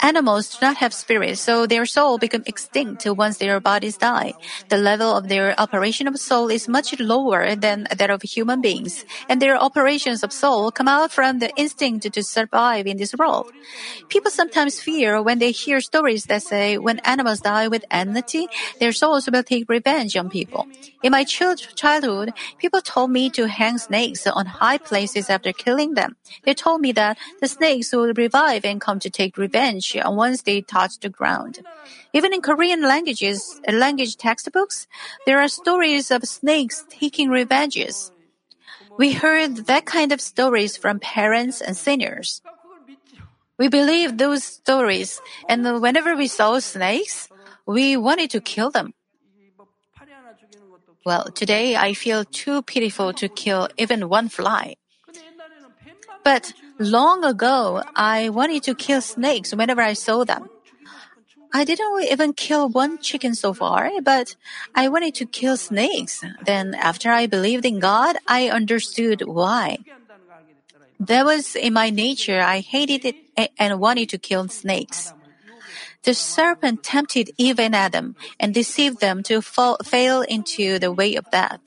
Animals 0.00 0.50
do 0.50 0.58
not 0.66 0.76
have 0.76 0.92
spirits, 0.92 1.40
so 1.40 1.66
their 1.66 1.86
soul 1.86 2.18
become 2.18 2.42
extinct 2.46 3.06
once 3.06 3.38
their 3.38 3.58
bodies 3.60 3.96
die. 3.96 4.34
The 4.68 4.76
level 4.76 5.16
of 5.16 5.28
their 5.28 5.58
operation 5.58 6.06
of 6.06 6.18
soul 6.18 6.48
is 6.48 6.68
much 6.68 6.98
lower 7.00 7.56
than 7.56 7.88
that 7.96 8.10
of 8.10 8.22
human 8.22 8.60
beings, 8.60 9.04
and 9.28 9.40
their 9.40 9.56
operations 9.56 10.22
of 10.22 10.32
soul 10.32 10.70
come 10.70 10.86
out 10.86 11.12
from 11.12 11.38
the 11.38 11.50
instinct 11.56 12.12
to 12.12 12.22
survive 12.22 12.86
in 12.86 12.98
this 12.98 13.14
world. 13.14 13.50
People 14.08 14.30
sometimes 14.30 14.80
fear 14.80 15.22
when 15.22 15.38
they 15.38 15.50
hear 15.50 15.80
stories 15.80 16.24
that 16.24 16.42
say 16.42 16.78
when 16.78 16.98
animals 17.00 17.40
die 17.40 17.68
with 17.68 17.84
enmity, 17.90 18.48
their 18.78 18.92
souls 18.92 19.28
will 19.30 19.42
take 19.42 19.68
revenge 19.68 20.16
on 20.16 20.28
people. 20.28 20.66
In 21.02 21.12
my 21.12 21.24
childhood, 21.24 22.32
people 22.58 22.80
told 22.80 23.10
me 23.10 23.30
to 23.30 23.48
hang 23.48 23.78
snakes 23.78 24.26
on 24.26 24.46
high 24.46 24.78
places 24.78 25.30
after 25.30 25.52
killing 25.52 25.94
them. 25.94 26.16
They 26.44 26.54
told 26.54 26.80
me 26.80 26.92
that 26.92 27.18
the 27.40 27.48
snakes 27.48 27.92
will 27.92 28.12
revive 28.12 28.64
and 28.64 28.80
come 28.80 28.98
to 29.00 29.10
take 29.10 29.36
revenge 29.36 29.85
once 29.94 30.42
they 30.42 30.60
touch 30.62 30.98
the 31.00 31.08
ground. 31.08 31.64
Even 32.12 32.32
in 32.32 32.40
Korean 32.42 32.82
languages, 32.82 33.60
uh, 33.68 33.72
language 33.72 34.16
textbooks, 34.16 34.86
there 35.24 35.40
are 35.40 35.48
stories 35.48 36.10
of 36.10 36.24
snakes 36.24 36.84
taking 36.88 37.28
revenges. 37.30 38.10
We 38.96 39.12
heard 39.12 39.66
that 39.66 39.86
kind 39.86 40.12
of 40.12 40.20
stories 40.20 40.76
from 40.76 41.00
parents 41.00 41.60
and 41.60 41.76
seniors. 41.76 42.42
We 43.58 43.68
believed 43.68 44.18
those 44.18 44.44
stories, 44.44 45.20
and 45.48 45.80
whenever 45.82 46.16
we 46.16 46.26
saw 46.26 46.58
snakes, 46.58 47.28
we 47.66 47.96
wanted 47.96 48.30
to 48.30 48.40
kill 48.40 48.70
them. 48.70 48.94
Well, 51.06 51.30
today 51.34 51.74
I 51.76 51.94
feel 51.94 52.24
too 52.26 52.62
pitiful 52.62 53.14
to 53.14 53.28
kill 53.30 53.68
even 53.78 54.08
one 54.10 54.28
fly. 54.28 54.76
But 56.24 56.52
long 56.78 57.24
ago, 57.24 57.82
I 57.94 58.28
wanted 58.28 58.62
to 58.64 58.74
kill 58.74 59.00
snakes 59.00 59.54
whenever 59.54 59.80
I 59.80 59.94
saw 59.94 60.24
them. 60.24 60.48
I 61.52 61.64
didn't 61.64 62.02
even 62.10 62.32
kill 62.34 62.68
one 62.68 62.98
chicken 62.98 63.34
so 63.34 63.54
far, 63.54 63.90
but 64.02 64.36
I 64.74 64.88
wanted 64.88 65.14
to 65.16 65.26
kill 65.26 65.56
snakes. 65.56 66.22
Then, 66.44 66.74
after 66.74 67.10
I 67.10 67.26
believed 67.26 67.64
in 67.64 67.78
God, 67.78 68.16
I 68.26 68.48
understood 68.48 69.22
why. 69.22 69.78
That 71.00 71.24
was 71.24 71.56
in 71.56 71.72
my 71.72 71.90
nature. 71.90 72.40
I 72.40 72.60
hated 72.60 73.04
it 73.04 73.16
and 73.58 73.80
wanted 73.80 74.10
to 74.10 74.18
kill 74.18 74.48
snakes. 74.48 75.12
The 76.02 76.14
serpent 76.14 76.82
tempted 76.82 77.30
Eve 77.36 77.58
and 77.58 77.74
Adam 77.74 78.16
and 78.38 78.52
deceived 78.54 79.00
them 79.00 79.22
to 79.24 79.40
fall, 79.40 79.78
fail 79.82 80.22
into 80.22 80.78
the 80.78 80.92
way 80.92 81.14
of 81.16 81.30
death, 81.30 81.60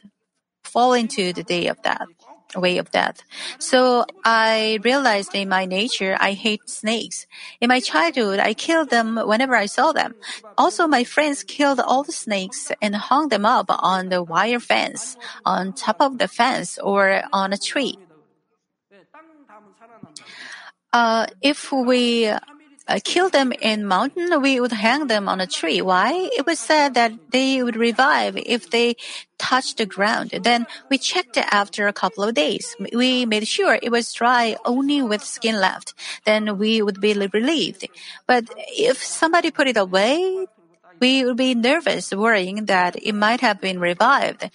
fall 0.63 0.93
into 0.93 1.33
the 1.33 1.43
day 1.43 1.67
of 1.67 1.81
death 1.81 2.07
way 2.55 2.77
of 2.77 2.91
death. 2.91 3.23
So 3.59 4.05
I 4.23 4.79
realized 4.83 5.35
in 5.35 5.49
my 5.49 5.65
nature 5.65 6.17
I 6.19 6.33
hate 6.33 6.69
snakes. 6.69 7.27
In 7.61 7.67
my 7.69 7.79
childhood, 7.79 8.39
I 8.39 8.53
killed 8.53 8.89
them 8.89 9.17
whenever 9.17 9.55
I 9.55 9.65
saw 9.67 9.91
them. 9.91 10.15
Also, 10.57 10.87
my 10.87 11.03
friends 11.03 11.43
killed 11.43 11.79
all 11.79 12.03
the 12.03 12.11
snakes 12.11 12.71
and 12.81 12.95
hung 12.95 13.29
them 13.29 13.45
up 13.45 13.67
on 13.69 14.09
the 14.09 14.23
wire 14.23 14.59
fence, 14.59 15.15
on 15.45 15.73
top 15.73 15.97
of 15.99 16.17
the 16.17 16.27
fence, 16.27 16.77
or 16.79 17.23
on 17.31 17.53
a 17.53 17.57
tree. 17.57 17.97
Uh, 20.91 21.27
if 21.41 21.71
we 21.71 22.31
Uh, 22.89 22.99
kill 23.03 23.29
them 23.29 23.53
in 23.61 23.85
mountain, 23.85 24.41
we 24.41 24.59
would 24.59 24.71
hang 24.71 25.05
them 25.05 25.29
on 25.29 25.39
a 25.39 25.45
tree. 25.45 25.79
Why? 25.79 26.27
It 26.35 26.47
was 26.47 26.57
said 26.57 26.95
that 26.95 27.13
they 27.29 27.61
would 27.61 27.75
revive 27.75 28.35
if 28.35 28.71
they 28.71 28.95
touched 29.37 29.77
the 29.77 29.85
ground. 29.85 30.31
Then 30.41 30.65
we 30.89 30.97
checked 30.97 31.37
after 31.37 31.87
a 31.87 31.93
couple 31.93 32.23
of 32.23 32.33
days. 32.33 32.75
We 32.91 33.27
made 33.27 33.47
sure 33.47 33.77
it 33.79 33.91
was 33.91 34.11
dry 34.11 34.57
only 34.65 35.03
with 35.03 35.23
skin 35.23 35.61
left. 35.61 35.93
Then 36.25 36.57
we 36.57 36.81
would 36.81 36.99
be 36.99 37.13
relieved. 37.13 37.87
But 38.25 38.45
if 38.57 39.03
somebody 39.03 39.51
put 39.51 39.67
it 39.67 39.77
away, 39.77 40.47
we 40.99 41.23
would 41.23 41.37
be 41.37 41.53
nervous, 41.53 42.11
worrying 42.11 42.65
that 42.65 42.95
it 42.95 43.13
might 43.13 43.41
have 43.41 43.61
been 43.61 43.79
revived. 43.79 44.49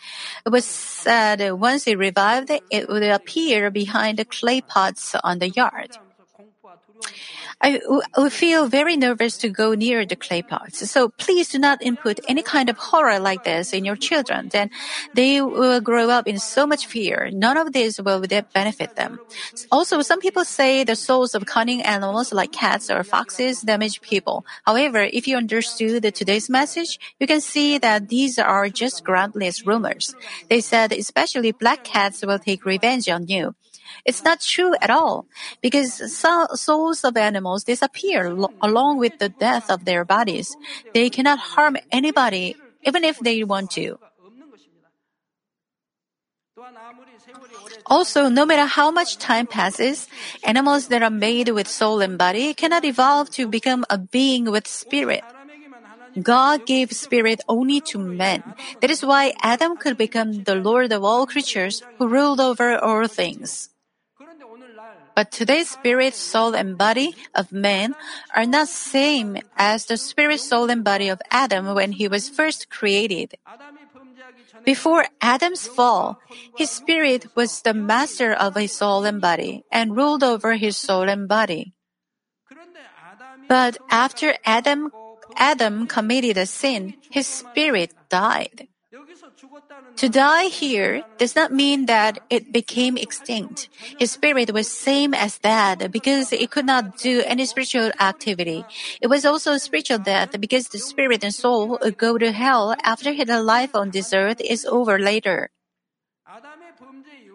It 0.44 0.50
was 0.50 0.64
said 0.64 1.40
once 1.52 1.86
it 1.86 1.98
revived, 1.98 2.50
it 2.68 2.88
would 2.88 3.04
appear 3.04 3.70
behind 3.70 4.18
the 4.18 4.24
clay 4.24 4.60
pots 4.60 5.14
on 5.22 5.38
the 5.38 5.50
yard. 5.50 5.96
I 7.60 7.80
feel 8.28 8.68
very 8.68 8.96
nervous 8.96 9.38
to 9.38 9.48
go 9.48 9.72
near 9.74 10.04
the 10.04 10.16
clay 10.16 10.42
pots. 10.42 10.90
So 10.90 11.08
please 11.08 11.48
do 11.48 11.58
not 11.58 11.80
input 11.80 12.20
any 12.28 12.42
kind 12.42 12.68
of 12.68 12.76
horror 12.76 13.18
like 13.18 13.44
this 13.44 13.72
in 13.72 13.86
your 13.86 13.96
children. 13.96 14.50
Then 14.50 14.68
they 15.14 15.40
will 15.40 15.80
grow 15.80 16.10
up 16.10 16.26
in 16.28 16.38
so 16.38 16.66
much 16.66 16.86
fear. 16.86 17.30
None 17.32 17.56
of 17.56 17.72
this 17.72 17.98
will 17.98 18.20
benefit 18.52 18.96
them. 18.96 19.18
Also, 19.72 20.02
some 20.02 20.20
people 20.20 20.44
say 20.44 20.84
the 20.84 20.96
souls 20.96 21.34
of 21.34 21.46
cunning 21.46 21.80
animals 21.80 22.34
like 22.34 22.52
cats 22.52 22.90
or 22.90 23.02
foxes 23.02 23.62
damage 23.62 24.02
people. 24.02 24.44
However, 24.66 25.00
if 25.00 25.26
you 25.26 25.38
understood 25.38 26.02
today's 26.14 26.50
message, 26.50 26.98
you 27.18 27.26
can 27.26 27.40
see 27.40 27.78
that 27.78 28.08
these 28.08 28.38
are 28.38 28.68
just 28.68 29.04
groundless 29.04 29.66
rumors. 29.66 30.14
They 30.50 30.60
said 30.60 30.92
especially 30.92 31.52
black 31.52 31.82
cats 31.84 32.26
will 32.26 32.38
take 32.38 32.66
revenge 32.66 33.08
on 33.08 33.26
you. 33.26 33.54
It's 34.04 34.24
not 34.24 34.40
true 34.40 34.74
at 34.80 34.90
all, 34.90 35.26
because 35.60 36.00
souls 36.12 37.04
of 37.04 37.16
animals 37.16 37.64
disappear 37.64 38.32
lo- 38.32 38.52
along 38.60 38.98
with 38.98 39.18
the 39.18 39.28
death 39.28 39.70
of 39.70 39.84
their 39.84 40.04
bodies. 40.04 40.56
They 40.92 41.10
cannot 41.10 41.38
harm 41.56 41.76
anybody, 41.90 42.56
even 42.82 43.04
if 43.04 43.18
they 43.20 43.44
want 43.44 43.70
to. 43.72 43.98
Also, 47.86 48.28
no 48.28 48.46
matter 48.46 48.66
how 48.66 48.90
much 48.90 49.18
time 49.18 49.46
passes, 49.46 50.08
animals 50.44 50.88
that 50.88 51.02
are 51.02 51.10
made 51.10 51.48
with 51.50 51.68
soul 51.68 52.00
and 52.00 52.16
body 52.16 52.54
cannot 52.54 52.84
evolve 52.84 53.30
to 53.30 53.48
become 53.48 53.84
a 53.90 53.98
being 53.98 54.50
with 54.50 54.66
spirit. 54.66 55.24
God 56.22 56.64
gave 56.64 56.92
spirit 56.92 57.40
only 57.48 57.80
to 57.90 57.98
men. 57.98 58.54
That 58.80 58.90
is 58.90 59.04
why 59.04 59.34
Adam 59.42 59.76
could 59.76 59.96
become 59.98 60.44
the 60.44 60.54
Lord 60.54 60.92
of 60.92 61.02
all 61.02 61.26
creatures 61.26 61.82
who 61.98 62.06
ruled 62.06 62.38
over 62.38 62.78
all 62.78 63.08
things. 63.08 63.73
But 65.14 65.30
today's 65.30 65.70
spirit, 65.70 66.14
soul, 66.14 66.54
and 66.54 66.76
body 66.76 67.14
of 67.34 67.52
man 67.52 67.94
are 68.34 68.46
not 68.46 68.68
same 68.68 69.38
as 69.56 69.86
the 69.86 69.96
spirit, 69.96 70.40
soul, 70.40 70.70
and 70.70 70.82
body 70.82 71.08
of 71.08 71.22
Adam 71.30 71.74
when 71.74 71.92
he 71.92 72.08
was 72.08 72.28
first 72.28 72.68
created. 72.68 73.34
Before 74.64 75.06
Adam's 75.20 75.66
fall, 75.66 76.18
his 76.56 76.70
spirit 76.70 77.26
was 77.34 77.62
the 77.62 77.74
master 77.74 78.32
of 78.32 78.56
his 78.56 78.72
soul 78.72 79.04
and 79.04 79.20
body 79.20 79.64
and 79.70 79.96
ruled 79.96 80.24
over 80.24 80.54
his 80.54 80.76
soul 80.76 81.08
and 81.08 81.28
body. 81.28 81.74
But 83.48 83.78
after 83.90 84.34
Adam 84.44 84.90
Adam 85.36 85.86
committed 85.86 86.36
a 86.36 86.46
sin, 86.46 86.94
his 87.10 87.26
spirit 87.26 87.92
died. 88.08 88.68
To 89.96 90.08
die 90.08 90.46
here 90.46 91.04
does 91.18 91.36
not 91.36 91.52
mean 91.52 91.86
that 91.86 92.18
it 92.28 92.52
became 92.52 92.96
extinct. 92.96 93.68
His 93.98 94.10
spirit 94.12 94.52
was 94.52 94.68
same 94.68 95.14
as 95.14 95.38
that 95.38 95.90
because 95.92 96.32
it 96.32 96.50
could 96.50 96.66
not 96.66 96.98
do 96.98 97.22
any 97.24 97.46
spiritual 97.46 97.92
activity. 98.00 98.64
It 99.00 99.06
was 99.06 99.24
also 99.24 99.56
spiritual 99.56 99.98
death 99.98 100.34
because 100.40 100.68
the 100.68 100.78
spirit 100.78 101.22
and 101.22 101.32
soul 101.32 101.78
go 101.96 102.18
to 102.18 102.32
hell 102.32 102.74
after 102.82 103.12
his 103.12 103.28
life 103.28 103.70
on 103.74 103.90
this 103.90 104.12
earth 104.12 104.40
is 104.40 104.66
over 104.66 104.98
later. 104.98 105.50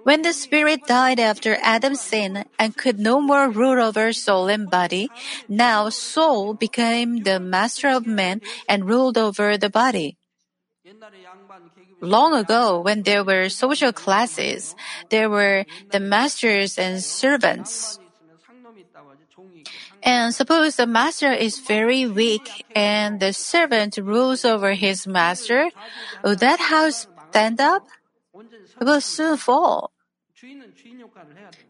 When 0.04 0.22
the 0.24 0.34
spirit 0.34 0.88
died 0.88 1.20
after 1.20 1.58
Adam's 1.62 2.02
sin 2.02 2.44
and 2.58 2.76
could 2.76 3.00
no 3.00 3.22
more 3.22 3.50
rule 3.50 3.82
over 3.82 4.12
soul 4.12 4.48
and 4.48 4.70
body, 4.70 5.10
now 5.48 5.90
soul 5.90 6.54
became 6.54 7.24
the 7.24 7.40
master 7.40 7.88
of 7.88 8.06
man 8.06 8.42
and 8.68 8.90
ruled 8.90 9.18
over 9.18 9.58
the 9.58 9.70
body. 9.70 10.19
Long 12.02 12.34
ago, 12.34 12.80
when 12.82 13.04
there 13.04 13.24
were 13.24 13.50
social 13.50 13.92
classes, 13.92 14.76
there 15.10 15.30
were 15.30 15.66
the 15.92 16.00
masters 16.00 16.78
and 16.78 17.04
servants. 17.04 18.00
And 20.02 20.34
suppose 20.34 20.76
the 20.78 20.88
master 20.88 21.32
is 21.32 21.60
very 21.60 22.08
weak 22.08 22.66
and 22.76 23.20
the 23.20 23.34
servant 23.34 23.98
rules 23.98 24.46
over 24.46 24.74
his 24.74 25.06
master, 25.06 25.70
will 26.24 26.36
that 26.38 26.60
house 26.60 27.08
stand 27.30 27.60
up? 27.60 27.86
It 28.80 28.86
will 28.86 29.02
soon 29.02 29.38
fall. 29.38 29.92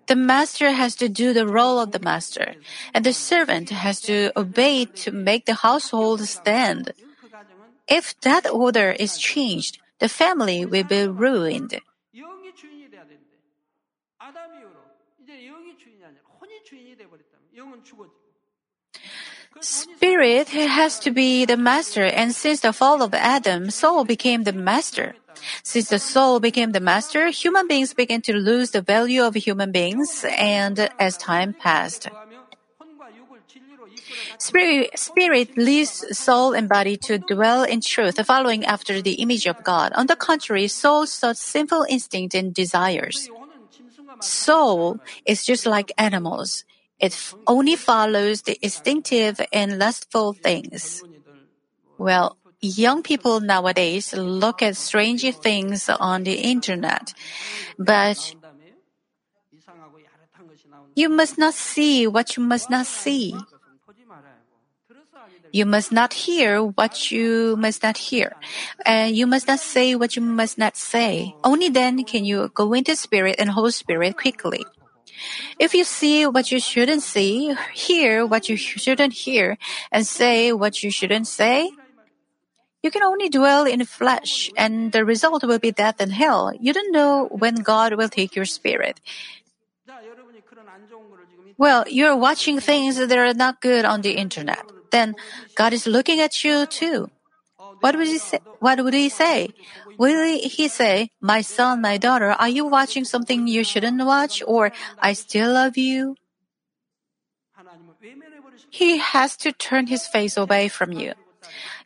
The 0.06 0.16
master 0.16 0.72
has 0.72 0.96
to 0.98 1.10
do 1.10 1.34
the 1.34 1.48
role 1.48 1.80
of 1.80 1.92
the 1.92 2.00
master, 2.00 2.54
and 2.94 3.04
the 3.04 3.14
servant 3.14 3.70
has 3.70 4.00
to 4.02 4.32
obey 4.38 4.86
to 4.86 5.12
make 5.12 5.46
the 5.46 5.56
household 5.56 6.22
stand. 6.22 6.94
If 7.90 8.20
that 8.22 8.50
order 8.50 8.92
is 8.92 9.18
changed, 9.18 9.80
the 10.00 10.10
family 10.10 10.66
will 10.66 10.84
be 10.84 11.08
ruined. 11.08 11.80
Spirit 19.62 20.50
has 20.50 21.00
to 21.00 21.12
be 21.12 21.46
the 21.46 21.58
master, 21.58 22.04
and 22.06 22.34
since 22.34 22.62
the 22.62 22.72
fall 22.72 23.02
of 23.02 23.14
Adam, 23.14 23.70
soul 23.70 24.06
became 24.06 24.44
the 24.44 24.54
master. 24.54 25.16
Since 25.64 25.90
the 25.90 26.00
soul 26.00 26.40
became 26.40 26.72
the 26.72 26.80
master, 26.80 27.28
human 27.28 27.68
beings 27.68 27.94
began 27.94 28.22
to 28.24 28.34
lose 28.34 28.72
the 28.72 28.82
value 28.82 29.24
of 29.24 29.36
human 29.36 29.72
beings, 29.72 30.26
and 30.30 30.90
as 31.00 31.18
time 31.18 31.54
passed, 31.54 32.08
Spirit, 34.38 34.98
spirit 34.98 35.58
leaves 35.58 36.06
soul 36.18 36.54
and 36.54 36.70
body 36.70 36.98
to 36.98 37.18
dwell 37.18 37.64
in 37.64 37.82
truth, 37.82 38.24
following 38.26 38.66
after 38.66 39.02
the 39.02 39.14
image 39.14 39.46
of 39.46 39.64
God. 39.64 39.92
On 39.96 40.08
the 40.08 40.16
contrary, 40.16 40.68
soul 40.68 41.06
sought 41.06 41.38
sinful 41.38 41.86
instinct 41.90 42.36
and 42.36 42.54
desires. 42.54 43.30
Soul 44.22 45.00
is 45.26 45.46
just 45.46 45.66
like 45.66 45.92
animals. 45.98 46.66
It 47.00 47.16
only 47.48 47.76
follows 47.76 48.42
the 48.44 48.58
instinctive 48.62 49.40
and 49.54 49.80
lustful 49.80 50.34
things. 50.34 51.04
Well, 51.98 52.38
young 52.62 53.04
people 53.04 53.40
nowadays 53.40 54.14
look 54.14 54.62
at 54.62 54.76
strange 54.76 55.24
things 55.36 55.90
on 55.90 56.24
the 56.24 56.36
internet, 56.36 57.14
but 57.78 58.36
you 60.96 61.10
must 61.10 61.38
not 61.38 61.54
see 61.54 62.08
what 62.08 62.36
you 62.36 62.44
must 62.44 62.70
not 62.70 62.86
see. 62.86 63.36
You 65.52 65.66
must 65.66 65.92
not 65.92 66.14
hear 66.14 66.62
what 66.62 67.12
you 67.12 67.56
must 67.58 67.82
not 67.82 67.98
hear. 67.98 68.36
And 68.86 69.16
you 69.16 69.26
must 69.26 69.48
not 69.48 69.60
say 69.60 69.96
what 69.96 70.16
you 70.16 70.22
must 70.22 70.58
not 70.58 70.78
say. 70.78 71.36
Only 71.44 71.70
then 71.70 72.04
can 72.04 72.24
you 72.24 72.52
go 72.54 72.74
into 72.74 72.96
spirit 72.96 73.36
and 73.40 73.50
hold 73.50 73.74
spirit 73.74 74.18
quickly. 74.18 74.68
If 75.58 75.74
you 75.74 75.84
see 75.84 76.26
what 76.28 76.52
you 76.52 76.60
shouldn't 76.60 77.02
see, 77.02 77.56
hear 77.74 78.26
what 78.26 78.48
you 78.48 78.56
shouldn't 78.56 79.14
hear, 79.14 79.58
and 79.92 80.06
say 80.06 80.54
what 80.54 80.84
you 80.84 80.92
shouldn't 80.92 81.28
say, 81.28 81.72
you 82.82 82.92
can 82.92 83.04
only 83.04 83.28
dwell 83.28 83.66
in 83.66 83.84
flesh, 83.84 84.50
and 84.56 84.94
the 84.94 85.04
result 85.04 85.44
will 85.44 85.60
be 85.60 85.72
death 85.72 86.00
and 86.00 86.14
hell. 86.14 86.54
You 86.58 86.72
don't 86.72 86.94
know 86.94 87.28
when 87.28 87.56
God 87.56 87.96
will 87.96 88.08
take 88.08 88.36
your 88.36 88.46
spirit. 88.46 89.02
Well, 91.58 91.84
you're 91.90 92.16
watching 92.16 92.62
things 92.62 92.96
that 92.96 93.12
are 93.12 93.34
not 93.34 93.60
good 93.60 93.84
on 93.84 94.02
the 94.02 94.12
internet 94.12 94.64
then 94.92 95.16
God 95.56 95.74
is 95.74 95.88
looking 95.88 96.20
at 96.20 96.44
you 96.44 96.66
too. 96.66 97.10
What 97.80 97.96
would 97.96 98.08
he 98.08 98.18
say? 98.18 98.40
What 98.60 98.84
would 98.84 98.94
he 98.94 99.10
say? 99.10 99.54
Will 99.98 100.24
he 100.40 100.68
say, 100.68 101.12
"My 101.22 101.42
son, 101.42 101.82
my 101.82 101.98
daughter, 101.98 102.32
are 102.32 102.50
you 102.50 102.66
watching 102.66 103.06
something 103.06 103.48
you 103.48 103.64
shouldn't 103.64 104.00
watch?" 104.04 104.42
or 104.46 104.72
"I 105.00 105.14
still 105.14 105.54
love 105.54 105.78
you"? 105.78 106.16
He 108.70 108.98
has 108.98 109.36
to 109.38 109.52
turn 109.52 109.88
his 109.88 110.08
face 110.08 110.38
away 110.38 110.68
from 110.68 110.92
you. 110.94 111.14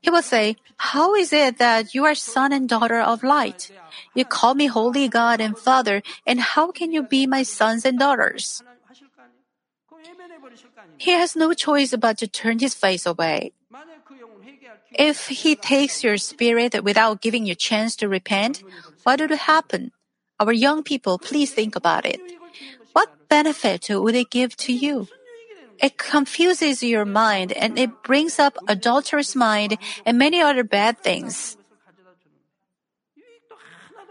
He 0.01 0.09
will 0.09 0.21
say, 0.21 0.57
How 0.77 1.15
is 1.15 1.31
it 1.31 1.57
that 1.57 1.95
you 1.95 2.05
are 2.05 2.15
son 2.15 2.51
and 2.51 2.67
daughter 2.67 2.99
of 2.99 3.23
light? 3.23 3.71
You 4.13 4.25
call 4.25 4.53
me 4.53 4.67
holy 4.67 5.07
God 5.07 5.39
and 5.39 5.57
Father, 5.57 6.03
and 6.27 6.39
how 6.39 6.71
can 6.71 6.91
you 6.91 7.03
be 7.03 7.25
my 7.25 7.43
sons 7.43 7.85
and 7.85 7.97
daughters? 7.97 8.61
He 10.97 11.11
has 11.11 11.35
no 11.35 11.53
choice 11.53 11.95
but 11.95 12.17
to 12.19 12.27
turn 12.27 12.59
his 12.59 12.73
face 12.73 13.05
away. 13.05 13.53
If 14.91 15.27
he 15.27 15.55
takes 15.55 16.03
your 16.03 16.17
spirit 16.17 16.83
without 16.83 17.21
giving 17.21 17.45
you 17.45 17.53
a 17.53 17.55
chance 17.55 17.95
to 17.97 18.07
repent, 18.07 18.63
what 19.03 19.19
would 19.19 19.31
happen? 19.31 19.91
Our 20.39 20.53
young 20.53 20.83
people, 20.83 21.17
please 21.17 21.51
think 21.51 21.75
about 21.75 22.05
it. 22.05 22.19
What 22.93 23.09
benefit 23.29 23.89
would 23.89 24.15
it 24.15 24.29
give 24.29 24.55
to 24.67 24.73
you? 24.73 25.07
It 25.81 25.97
confuses 25.97 26.83
your 26.83 27.05
mind 27.05 27.51
and 27.51 27.77
it 27.79 28.03
brings 28.03 28.39
up 28.39 28.57
adulterous 28.67 29.35
mind 29.35 29.77
and 30.05 30.17
many 30.17 30.41
other 30.41 30.63
bad 30.63 30.99
things. 30.99 31.57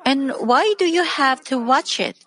And 0.05 0.33
why 0.33 0.75
do 0.79 0.87
you 0.87 1.05
have 1.05 1.43
to 1.45 1.59
watch 1.59 2.01
it? 2.01 2.19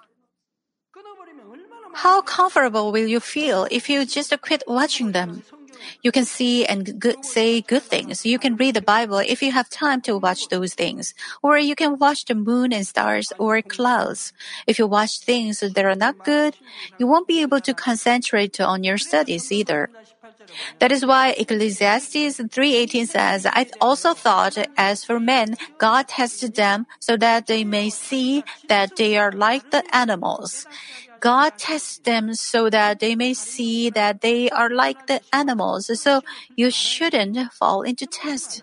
How 1.96 2.22
comfortable 2.22 2.92
will 2.92 3.08
you 3.08 3.20
feel 3.20 3.68
if 3.72 3.90
you 3.90 4.06
just 4.06 4.34
quit 4.42 4.64
watching 4.68 5.12
them? 5.12 5.44
You 6.02 6.12
can 6.12 6.26
see 6.26 6.66
and 6.66 7.00
good, 7.00 7.24
say 7.24 7.62
good 7.62 7.84
things. 7.84 8.26
You 8.26 8.40
can 8.40 8.56
read 8.56 8.76
the 8.76 8.82
Bible 8.82 9.20
if 9.20 9.42
you 9.42 9.52
have 9.52 9.70
time 9.70 10.02
to 10.02 10.18
watch 10.18 10.50
those 10.50 10.74
things. 10.74 11.14
Or 11.42 11.58
you 11.58 11.76
can 11.76 11.98
watch 11.98 12.26
the 12.26 12.36
moon 12.36 12.74
and 12.74 12.88
stars 12.88 13.34
or 13.38 13.62
clouds. 13.62 14.34
If 14.68 14.80
you 14.80 14.88
watch 14.88 15.20
things 15.20 15.60
that 15.60 15.86
are 15.86 15.96
not 15.96 16.24
good, 16.24 16.58
you 16.98 17.08
won't 17.08 17.28
be 17.28 17.42
able 17.42 17.62
to 17.62 17.74
concentrate 17.74 18.60
on 18.60 18.84
your 18.84 18.98
studies 18.98 19.52
either. 19.52 19.90
That 20.80 20.92
is 20.92 21.06
why 21.06 21.36
Ecclesiastes 21.38 22.40
3:18 22.40 23.08
says, 23.08 23.46
I 23.46 23.68
also 23.82 24.14
thought 24.14 24.58
as 24.78 25.04
for 25.04 25.20
men, 25.20 25.58
God 25.78 26.08
tested 26.08 26.56
them 26.56 26.86
so 27.00 27.18
that 27.18 27.48
they 27.48 27.64
may 27.64 27.90
see 27.90 28.44
that 28.68 28.96
they 28.96 29.18
are 29.18 29.32
like 29.32 29.70
the 29.72 29.84
animals. 29.94 30.68
God 31.26 31.58
tests 31.58 31.98
them 31.98 32.36
so 32.38 32.70
that 32.70 33.00
they 33.02 33.16
may 33.16 33.34
see 33.34 33.90
that 33.90 34.22
they 34.22 34.48
are 34.52 34.70
like 34.70 35.08
the 35.08 35.22
animals. 35.34 35.90
So 36.00 36.22
you 36.56 36.70
shouldn't 36.70 37.52
fall 37.52 37.82
into 37.82 38.06
test. 38.06 38.62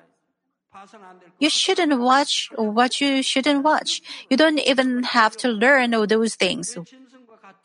You 1.42 1.50
shouldn't 1.50 1.98
watch 1.98 2.54
what 2.54 3.00
you 3.00 3.20
shouldn't 3.20 3.64
watch. 3.66 4.00
You 4.30 4.36
don't 4.36 4.62
even 4.62 5.02
have 5.02 5.34
to 5.42 5.48
learn 5.48 5.92
all 5.92 6.06
those 6.06 6.36
things. 6.36 6.78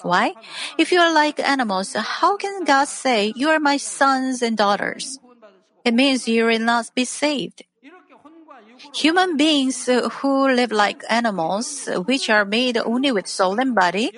Why? 0.01 0.33
If 0.81 0.91
you 0.91 0.99
are 0.99 1.13
like 1.13 1.39
animals, 1.39 1.93
how 1.93 2.35
can 2.37 2.65
God 2.65 2.87
say, 2.89 3.33
You 3.35 3.49
are 3.53 3.61
my 3.61 3.77
sons 3.77 4.41
and 4.41 4.57
daughters? 4.57 5.19
It 5.85 5.93
means 5.93 6.27
you 6.27 6.45
will 6.45 6.65
not 6.73 6.89
be 6.95 7.05
saved. 7.05 7.61
Human 8.93 9.37
beings 9.37 9.85
who 9.85 10.33
live 10.49 10.71
like 10.71 11.03
animals, 11.09 11.87
which 12.05 12.29
are 12.29 12.45
made 12.45 12.77
only 12.77 13.11
with 13.11 13.27
soul 13.27 13.59
and 13.59 13.73
body, 13.73 14.11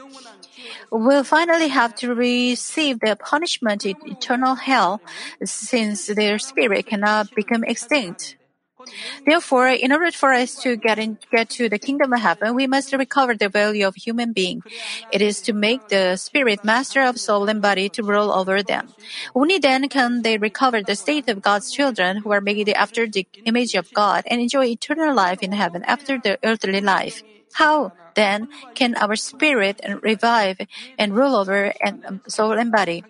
will 0.92 1.24
finally 1.24 1.70
have 1.70 1.94
to 1.96 2.14
receive 2.14 3.00
the 3.00 3.16
punishment 3.16 3.86
in 3.86 3.96
eternal 4.06 4.56
hell 4.56 5.02
since 5.44 6.08
their 6.08 6.40
spirit 6.40 6.86
cannot 6.88 7.34
become 7.36 7.64
extinct. 7.64 8.36
Therefore, 9.26 9.68
in 9.68 9.92
order 9.92 10.12
for 10.12 10.34
us 10.34 10.56
to 10.62 10.76
get 10.76 10.98
in, 10.98 11.18
get 11.32 11.50
to 11.52 11.70
the 11.70 11.78
kingdom 11.78 12.14
of 12.14 12.22
heaven, 12.22 12.56
we 12.56 12.68
must 12.68 12.92
recover 12.94 13.36
the 13.36 13.50
value 13.50 13.86
of 13.86 13.96
human 13.96 14.34
being. 14.34 14.64
It 15.12 15.22
is 15.22 15.42
to 15.42 15.54
make 15.54 15.88
the 15.90 16.16
spirit 16.16 16.64
master 16.64 17.04
of 17.04 17.20
soul 17.20 17.48
and 17.50 17.62
body 17.62 17.90
to 17.90 18.04
rule 18.04 18.32
over 18.32 18.64
them. 18.64 18.94
Only 19.36 19.60
then 19.60 19.90
can 19.90 20.22
they 20.24 20.38
recover 20.38 20.82
the 20.82 20.96
state 20.96 21.30
of 21.30 21.42
God's 21.42 21.72
children 21.72 22.18
who 22.18 22.32
are 22.32 22.42
made 22.42 22.70
after 22.70 23.08
the 23.08 23.28
image 23.46 23.76
of 23.76 23.94
God 23.94 24.24
and 24.26 24.42
enjoy 24.42 24.66
eternal 24.66 25.14
life 25.14 25.40
in 25.42 25.52
heaven 25.52 25.84
after 25.86 26.18
the 26.18 26.40
earthly 26.44 26.82
life. 26.82 27.24
How 27.54 27.92
then 28.16 28.48
can 28.76 28.96
our 28.96 29.16
spirit 29.16 29.82
revive 30.02 30.58
and 30.98 31.16
rule 31.16 31.36
over 31.36 31.74
and 31.82 32.06
um, 32.06 32.22
soul 32.28 32.54
and 32.54 32.72
body? 32.72 33.04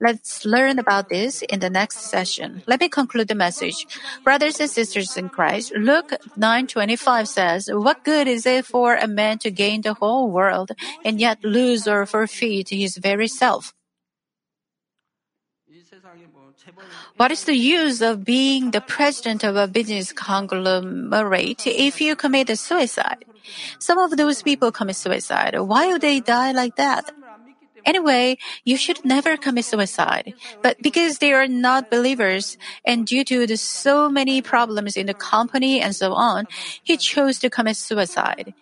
Let's 0.00 0.44
learn 0.44 0.78
about 0.78 1.08
this 1.08 1.42
in 1.42 1.58
the 1.58 1.70
next 1.70 2.08
session. 2.08 2.62
Let 2.68 2.80
me 2.80 2.88
conclude 2.88 3.26
the 3.26 3.34
message. 3.34 3.86
Brothers 4.22 4.60
and 4.60 4.70
sisters 4.70 5.16
in 5.16 5.28
Christ, 5.28 5.72
Luke 5.74 6.12
9:25 6.36 7.26
says, 7.26 7.68
"What 7.72 8.04
good 8.04 8.28
is 8.28 8.46
it 8.46 8.64
for 8.64 8.94
a 8.94 9.08
man 9.08 9.38
to 9.38 9.50
gain 9.50 9.82
the 9.82 9.94
whole 9.94 10.30
world 10.30 10.70
and 11.04 11.18
yet 11.18 11.42
lose 11.42 11.88
or 11.88 12.06
forfeit 12.06 12.68
his 12.70 12.96
very 12.96 13.26
self?" 13.26 13.74
What 17.16 17.32
is 17.32 17.44
the 17.44 17.56
use 17.56 18.00
of 18.00 18.24
being 18.24 18.70
the 18.70 18.80
president 18.80 19.44
of 19.44 19.56
a 19.56 19.66
business 19.66 20.12
conglomerate 20.12 21.66
if 21.66 22.00
you 22.00 22.16
commit 22.16 22.56
suicide? 22.58 23.24
Some 23.78 23.98
of 23.98 24.16
those 24.16 24.42
people 24.42 24.70
commit 24.72 24.96
suicide. 24.96 25.58
Why 25.58 25.88
would 25.88 26.02
they 26.02 26.20
die 26.20 26.52
like 26.52 26.76
that? 26.76 27.10
Anyway, 27.84 28.36
you 28.64 28.76
should 28.76 29.04
never 29.04 29.36
commit 29.36 29.64
suicide. 29.64 30.34
But 30.62 30.76
because 30.82 31.18
they 31.18 31.32
are 31.32 31.48
not 31.48 31.90
believers 31.90 32.58
and 32.84 33.06
due 33.06 33.24
to 33.24 33.46
the 33.46 33.56
so 33.56 34.08
many 34.08 34.42
problems 34.42 34.96
in 34.96 35.06
the 35.06 35.14
company 35.14 35.80
and 35.80 35.94
so 35.96 36.12
on, 36.12 36.46
he 36.82 36.96
chose 36.96 37.38
to 37.40 37.50
commit 37.50 37.76
suicide. 37.76 38.54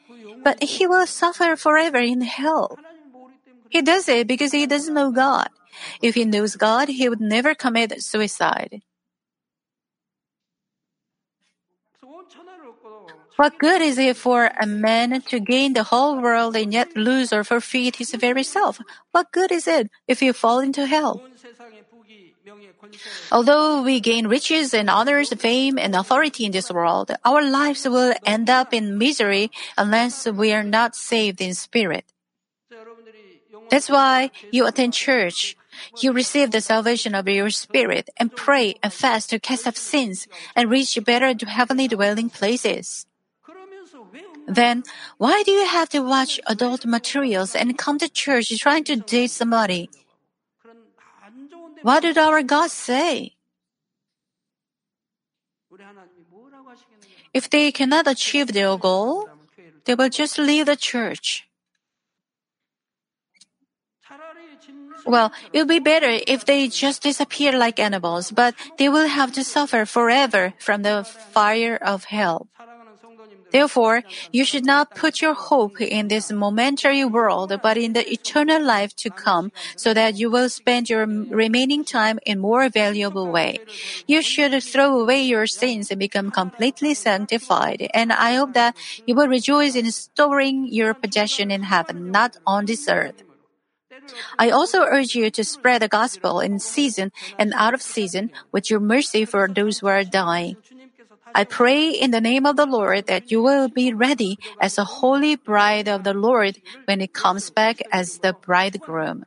But 0.45 0.62
he 0.62 0.87
will 0.87 1.07
suffer 1.07 1.57
forever 1.57 1.99
in 1.99 2.21
hell. 2.21 2.79
He 3.69 3.83
does 3.83 4.09
it 4.09 4.27
because 4.27 4.53
he 4.53 4.67
doesn't 4.67 4.95
know 4.95 5.11
God. 5.11 5.49
If 6.03 6.14
he 6.14 6.24
knows 6.24 6.57
God, 6.57 6.89
he 6.89 7.09
would 7.09 7.20
never 7.20 7.55
commit 7.55 8.03
suicide. 8.03 8.83
What 13.37 13.59
good 13.59 13.83
is 13.83 13.99
it 13.99 14.16
for 14.16 14.51
a 14.59 14.66
man 14.66 15.20
to 15.20 15.41
gain 15.41 15.74
the 15.74 15.85
whole 15.85 16.20
world 16.20 16.57
and 16.57 16.72
yet 16.72 16.97
lose 16.97 17.33
or 17.33 17.45
forfeit 17.45 17.97
his 17.97 18.14
very 18.14 18.43
self? 18.43 18.81
What 19.12 19.31
good 19.31 19.53
is 19.53 19.68
it 19.68 19.91
if 20.09 20.22
you 20.22 20.33
fall 20.33 20.61
into 20.61 20.87
hell? 20.87 21.22
Although 23.31 23.83
we 23.83 24.01
gain 24.01 24.27
riches 24.29 24.72
and 24.72 24.89
honors, 24.89 25.35
fame 25.35 25.79
and 25.79 25.95
authority 25.95 26.47
in 26.47 26.53
this 26.53 26.70
world, 26.70 27.11
our 27.24 27.43
lives 27.43 27.87
will 27.87 28.14
end 28.24 28.49
up 28.49 28.72
in 28.72 28.97
misery 28.97 29.51
unless 29.77 30.27
we 30.27 30.53
are 30.53 30.64
not 30.64 30.97
saved 30.97 31.41
in 31.41 31.53
spirit. 31.53 32.05
That's 33.68 33.91
why 33.91 34.31
you 34.51 34.66
attend 34.66 34.95
church. 34.95 35.57
You 35.99 36.12
receive 36.12 36.51
the 36.51 36.61
salvation 36.61 37.14
of 37.14 37.29
your 37.29 37.51
spirit 37.51 38.11
and 38.16 38.35
pray 38.35 38.74
and 38.83 38.93
fast 38.93 39.31
to 39.31 39.39
cast 39.39 39.66
off 39.66 39.77
sins 39.77 40.29
and 40.55 40.70
reach 40.70 40.99
better 41.05 41.35
heavenly 41.47 41.89
dwelling 41.89 42.31
places. 42.31 43.07
Then, 44.47 44.85
why 45.18 45.43
do 45.43 45.51
you 45.51 45.66
have 45.66 45.89
to 45.91 46.01
watch 46.01 46.39
adult 46.47 46.87
materials 46.87 47.55
and 47.55 47.77
come 47.77 47.99
to 47.99 48.09
church 48.09 48.53
trying 48.59 48.85
to 48.85 48.97
date 48.97 49.31
somebody? 49.31 49.91
What 51.83 52.01
did 52.03 52.18
our 52.18 52.43
God 52.43 52.70
say? 52.70 53.35
If 57.35 57.51
they 57.51 57.70
cannot 57.72 58.07
achieve 58.07 58.53
their 58.53 58.77
goal, 58.77 59.29
they 59.85 59.95
will 59.95 60.09
just 60.09 60.39
leave 60.39 60.66
the 60.66 60.77
church. 60.77 61.45
Well, 65.07 65.32
it 65.52 65.61
would 65.61 65.68
be 65.68 65.78
better 65.78 66.20
if 66.26 66.44
they 66.44 66.68
just 66.68 67.02
disappear 67.02 67.57
like 67.57 67.78
animals, 67.78 68.30
but 68.30 68.54
they 68.76 68.90
will 68.90 69.07
have 69.09 69.32
to 69.32 69.44
suffer 69.44 69.86
forever 69.86 70.52
from 70.59 70.82
the 70.82 71.04
fire 71.04 71.76
of 71.76 72.04
hell. 72.04 72.48
Therefore, 73.52 74.02
you 74.32 74.44
should 74.44 74.64
not 74.64 74.94
put 74.94 75.20
your 75.22 75.34
hope 75.34 75.80
in 75.80 76.09
this 76.09 76.30
momentary 76.32 77.04
world, 77.04 77.52
but 77.62 77.76
in 77.76 77.92
the 77.92 78.09
eternal 78.12 78.62
life 78.62 78.94
to 78.96 79.11
come, 79.11 79.50
so 79.76 79.94
that 79.94 80.16
you 80.16 80.30
will 80.30 80.48
spend 80.48 80.88
your 80.90 81.07
remaining 81.07 81.84
time 81.84 82.18
in 82.26 82.38
more 82.40 82.68
valuable 82.68 83.30
way. 83.32 83.62
You 84.07 84.22
should 84.22 84.62
throw 84.62 85.00
away 85.00 85.22
your 85.22 85.46
sins 85.46 85.90
and 85.90 85.98
become 86.00 86.30
completely 86.30 86.94
sanctified, 86.94 87.88
and 87.94 88.12
I 88.12 88.34
hope 88.34 88.52
that 88.54 88.76
you 89.07 89.14
will 89.14 89.28
rejoice 89.28 89.74
in 89.76 89.90
storing 89.92 90.66
your 90.70 90.94
possession 90.94 91.50
in 91.50 91.62
heaven, 91.64 92.11
not 92.11 92.36
on 92.46 92.66
this 92.66 92.88
earth. 92.88 93.22
I 94.38 94.50
also 94.50 94.82
urge 94.84 95.14
you 95.14 95.30
to 95.30 95.44
spread 95.44 95.82
the 95.82 95.88
gospel 95.88 96.40
in 96.40 96.59
season 96.59 97.12
and 97.38 97.52
out 97.54 97.74
of 97.74 97.82
season 97.82 98.30
with 98.52 98.70
your 98.70 98.80
mercy 98.80 99.24
for 99.24 99.48
those 99.48 99.78
who 99.78 99.88
are 99.88 100.04
dying. 100.04 100.57
I 101.34 101.44
pray 101.44 101.90
in 101.90 102.12
the 102.12 102.20
name 102.20 102.46
of 102.46 102.57
the 102.57 102.64
Lord 102.66 103.07
that 103.07 103.30
you 103.30 103.42
will 103.42 103.68
be 103.68 103.92
ready 103.92 104.38
as 104.61 104.78
a 104.78 104.84
holy 104.84 105.36
bride 105.36 105.88
of 105.88 106.02
the 106.04 106.14
Lord 106.14 106.62
when 106.86 107.00
he 107.00 107.07
comes 107.07 107.50
back 107.50 107.82
as 107.92 108.18
the 108.18 108.32
bridegroom. 108.32 109.26